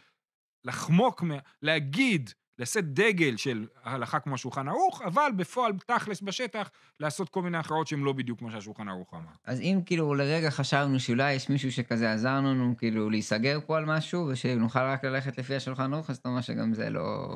לחמוק, 0.63 1.21
מה- 1.21 1.37
להגיד, 1.61 2.29
לשאת 2.59 2.93
דגל 2.93 3.37
של 3.37 3.65
ההלכה 3.83 4.19
כמו 4.19 4.35
השולחן 4.35 4.67
ערוך, 4.67 5.01
אבל 5.01 5.31
בפועל, 5.35 5.71
תכלס 5.85 6.21
בשטח, 6.21 6.69
לעשות 6.99 7.29
כל 7.29 7.41
מיני 7.41 7.57
הכרעות 7.57 7.87
שהן 7.87 7.99
לא 7.99 8.13
בדיוק 8.13 8.41
מה 8.41 8.51
שהשולחן 8.51 8.89
ערוך 8.89 9.13
אמר. 9.13 9.31
אז 9.45 9.61
אם 9.61 9.79
כאילו 9.85 10.13
לרגע 10.13 10.49
חשבנו 10.49 10.99
שאולי 10.99 11.33
יש 11.33 11.49
מישהו 11.49 11.71
שכזה 11.71 12.13
עזר 12.13 12.35
לנו 12.35 12.75
כאילו 12.77 13.09
להיסגר 13.09 13.59
פה 13.65 13.77
על 13.77 13.85
משהו, 13.85 14.27
ושנוכל 14.31 14.79
רק 14.79 15.05
ללכת 15.05 15.37
לפי 15.37 15.55
השולחן 15.55 15.93
ערוך, 15.93 16.09
אז 16.09 16.17
אתה 16.17 16.29
אומר 16.29 16.41
שגם 16.41 16.73
זה 16.73 16.89
לא... 16.89 17.27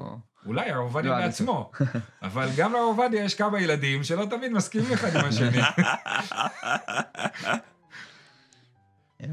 אולי 0.45 0.69
הרב 0.69 0.77
לא 0.77 0.83
עובדיה 0.83 1.17
עד 1.17 1.23
בעצמו, 1.23 1.71
אבל 2.21 2.49
גם 2.57 2.73
לרב 2.73 2.81
עובדיה 2.81 3.23
יש 3.23 3.35
כמה 3.35 3.61
ילדים 3.61 4.03
שלא 4.03 4.25
תמיד 4.25 4.51
מסכימים 4.51 4.93
אחד 4.93 5.15
עם 5.15 5.25
השני. 5.25 5.61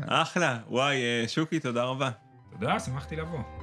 אחלה, 0.07 0.59
וואי, 0.69 0.97
אה, 0.97 1.25
שוקי, 1.29 1.61
תודה 1.61 1.85
רבה. 1.85 2.11
תודה, 2.51 2.81
שמחתי 2.81 3.17
לבוא. 3.17 3.58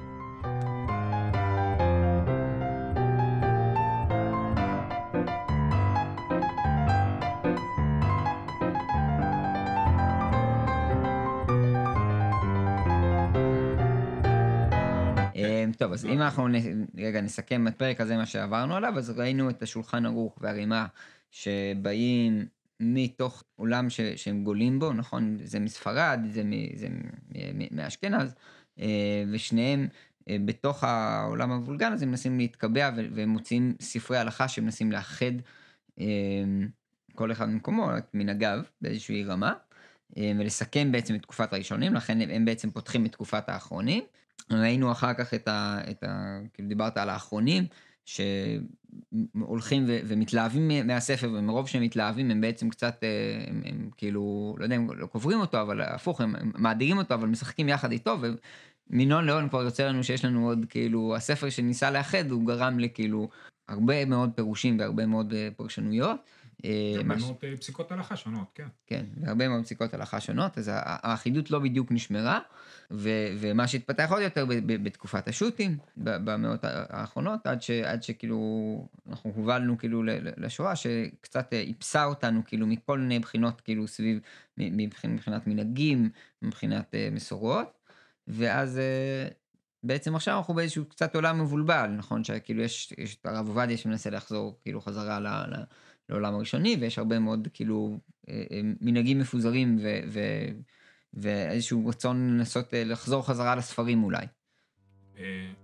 טוב, 15.76 15.92
אז 15.92 16.04
אם 16.04 16.22
אנחנו 16.22 16.46
רגע 16.96 17.20
נסכם 17.20 17.64
בפרק 17.64 18.00
הזה 18.00 18.16
מה 18.16 18.26
שעברנו 18.26 18.76
עליו, 18.76 18.98
אז 18.98 19.10
ראינו 19.10 19.50
את 19.50 19.62
השולחן 19.62 20.06
ערוך 20.06 20.38
והרימה 20.40 20.86
שבאים 21.30 22.46
מתוך 22.80 23.44
עולם 23.56 23.90
ש, 23.90 24.00
שהם 24.00 24.44
גולים 24.44 24.78
בו, 24.78 24.92
נכון? 24.92 25.38
זה 25.44 25.60
מספרד, 25.60 26.20
זה, 26.30 26.44
מ, 26.44 26.52
זה 26.76 26.88
מ- 26.88 27.76
מאשכנז, 27.76 28.34
אה, 28.78 29.24
ושניהם 29.32 29.88
אה, 30.28 30.36
בתוך 30.44 30.84
העולם 30.84 31.52
המבולגן 31.52 31.92
הזה 31.92 32.06
מנסים 32.06 32.38
להתקבע 32.38 32.90
ו- 32.96 33.06
והם 33.14 33.28
מוצאים 33.28 33.74
ספרי 33.80 34.18
הלכה 34.18 34.48
שמנסים 34.48 34.92
לאחד 34.92 35.32
אה, 36.00 36.06
כל 37.14 37.32
אחד 37.32 37.48
ממקומו, 37.48 37.98
את 37.98 38.14
מנהגיו 38.14 38.60
באיזושהי 38.80 39.24
רמה, 39.24 39.52
ולסכם 40.38 40.92
בעצם 40.92 41.14
את 41.14 41.22
תקופת 41.22 41.52
הראשונים, 41.52 41.94
לכן 41.94 42.30
הם 42.30 42.44
בעצם 42.44 42.70
פותחים 42.70 43.06
את 43.06 43.12
תקופת 43.12 43.48
האחרונים. 43.48 44.04
ראינו 44.50 44.92
אחר 44.92 45.14
כך 45.14 45.34
את 45.34 45.48
ה... 45.48 45.78
את 45.90 46.04
ה 46.04 46.38
כאילו 46.54 46.68
דיברת 46.68 46.96
על 46.96 47.08
האחרונים, 47.08 47.66
שהולכים 48.04 49.84
ו- 49.88 49.98
ומתלהבים 50.04 50.68
מה- 50.68 50.82
מהספר, 50.82 51.30
ומרוב 51.34 51.68
שהם 51.68 51.82
מתלהבים 51.82 52.30
הם 52.30 52.40
בעצם 52.40 52.68
קצת, 52.68 53.04
אה, 53.04 53.44
הם, 53.46 53.62
הם 53.64 53.90
כאילו, 53.96 54.54
לא 54.58 54.64
יודע 54.64 54.76
אם 54.76 54.88
לא 54.96 55.06
קוברים 55.06 55.40
אותו, 55.40 55.60
אבל 55.60 55.80
הפוך, 55.80 56.20
הם, 56.20 56.36
הם 56.36 56.52
מאדירים 56.58 56.98
אותו, 56.98 57.14
אבל 57.14 57.28
משחקים 57.28 57.68
יחד 57.68 57.92
איתו, 57.92 58.18
ומנון 58.90 59.24
לאון 59.24 59.48
כבר 59.48 59.62
יוצא 59.62 59.88
לנו 59.88 60.04
שיש 60.04 60.24
לנו 60.24 60.48
עוד, 60.48 60.66
כאילו, 60.68 61.16
הספר 61.16 61.50
שניסה 61.50 61.90
לאחד, 61.90 62.30
הוא 62.30 62.46
גרם 62.46 62.78
לכאילו 62.78 63.28
הרבה 63.68 64.04
מאוד 64.04 64.30
פירושים 64.34 64.78
והרבה 64.78 65.06
מאוד 65.06 65.32
אה, 65.32 65.48
פרשנויות. 65.56 66.20
אה, 66.64 66.94
הרבה 66.96 67.14
אה, 67.44 67.56
פסיקות 67.56 67.92
הלכה 67.92 68.16
שונות, 68.16 68.46
כן. 68.54 68.66
כן, 68.86 69.04
והרבה 69.20 69.48
מאוד 69.48 69.64
פסיקות 69.64 69.94
הלכה 69.94 70.20
שונות, 70.20 70.58
אז 70.58 70.70
האחידות 70.72 71.50
לא 71.50 71.58
בדיוק 71.58 71.92
נשמרה, 71.92 72.40
ו- 72.90 73.34
ומה 73.38 73.68
שהתפתח 73.68 74.08
עוד 74.10 74.22
יותר 74.22 74.46
ב- 74.46 74.52
ב- 74.52 74.84
בתקופת 74.84 75.28
השו"תים, 75.28 75.78
במאות 75.96 76.60
האחרונות, 76.64 77.46
עד, 77.46 77.62
ש- 77.62 77.70
עד 77.70 78.02
שכאילו 78.02 78.88
אנחנו 79.08 79.32
הובלנו 79.36 79.78
כאילו 79.78 80.02
לשואה, 80.36 80.76
שקצת 80.76 81.52
אה, 81.52 81.60
איפסה 81.60 82.04
אותנו 82.04 82.42
כאילו 82.46 82.66
מכל 82.66 82.98
מיני 82.98 83.18
בחינות 83.18 83.60
כאילו 83.60 83.88
סביב, 83.88 84.20
מבחינת, 84.58 85.14
מבחינת 85.14 85.46
מנהגים, 85.46 86.10
מבחינת 86.42 86.94
מסורות, 87.12 87.72
ואז 88.28 88.80
בעצם 89.82 90.16
עכשיו 90.16 90.38
אנחנו 90.38 90.54
באיזשהו 90.54 90.84
קצת 90.84 91.14
עולם 91.14 91.40
מבולבל, 91.40 91.86
נכון? 91.86 92.24
שכאילו 92.24 92.62
יש, 92.62 92.92
יש 92.98 93.16
את 93.16 93.26
הרב 93.26 93.48
עובדיה 93.48 93.76
שמנסה 93.76 94.10
לחזור 94.10 94.58
כאילו 94.62 94.80
חזרה 94.80 95.20
ל... 95.20 95.26
ל 95.26 95.64
לעולם 96.08 96.34
הראשוני, 96.34 96.76
ויש 96.80 96.98
הרבה 96.98 97.18
מאוד 97.18 97.48
כאילו 97.54 97.98
אה, 98.28 98.44
אה, 98.50 98.60
מנהגים 98.80 99.18
מפוזרים 99.18 99.78
ו, 99.82 99.98
ו, 100.08 100.20
ואיזשהו 101.14 101.86
רצון 101.86 102.36
לנסות 102.38 102.74
אה, 102.74 102.84
לחזור 102.84 103.26
חזרה 103.26 103.56
לספרים 103.56 104.04
אולי. 104.04 104.26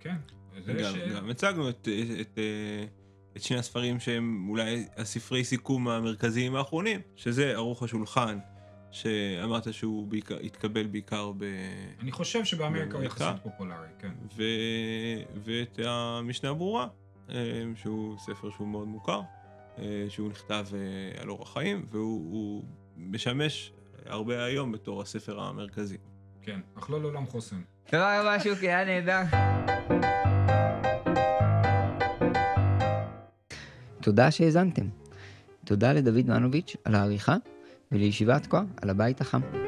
כן. 0.00 0.16
זה 0.64 0.72
גם, 0.72 0.92
ש- 0.94 1.12
גם 1.16 1.30
הצגנו 1.30 1.68
את, 1.68 1.88
את, 2.20 2.38
שני 3.42 3.58
הספרים 3.58 4.00
שהם 4.00 4.48
אולי 4.48 4.86
הספרי 4.96 5.44
סיכום 5.44 5.88
המרכזיים 5.88 6.54
האחרונים, 6.54 7.00
שזה 7.16 7.50
ערוך 7.50 7.82
השולחן, 7.82 8.38
שאמרת 8.90 9.72
שהוא 9.74 10.06
בעיקר, 10.06 10.38
התקבל 10.38 10.86
בעיקר 10.86 11.32
ב... 11.38 11.44
אני 12.00 12.12
חושב 12.12 12.44
שבאמריקה 12.44 12.96
הוא? 12.96 13.04
יחסית 13.04 13.42
פופולרי, 13.42 13.88
כן. 13.98 14.12
ו... 14.36 14.42
ואת 15.44 15.78
המשנה 15.84 16.50
הברורה, 16.50 16.88
שהוא 17.74 18.18
ספר 18.18 18.50
שהוא 18.50 18.68
מאוד 18.68 18.88
מוכר, 18.88 19.20
שהוא 20.08 20.30
נכתב 20.30 20.66
אה, 20.74 21.22
על 21.22 21.30
אורח 21.30 21.52
חיים, 21.52 21.86
והוא 21.90 22.30
הוא 22.32 22.64
משמש 22.96 23.72
הרבה 24.06 24.44
היום 24.44 24.72
בתור 24.72 25.02
הספר 25.02 25.40
המרכזי. 25.40 25.96
כן, 26.42 26.60
אך 26.74 26.90
לא 26.90 27.00
לעולם 27.00 27.26
חוסן. 27.26 27.60
תודה 27.84 28.20
רבה 28.20 28.40
שוקי, 28.40 28.68
היה 28.68 28.84
נהדר. 28.84 29.22
תודה 34.00 34.30
שהאזנתם. 34.30 34.88
תודה 35.64 35.92
לדוד 35.92 36.26
מנוביץ' 36.26 36.76
על 36.84 36.94
העריכה, 36.94 37.36
ולישיבת 37.92 38.46
כה 38.46 38.62
על 38.82 38.90
הבית 38.90 39.20
החם. 39.20 39.61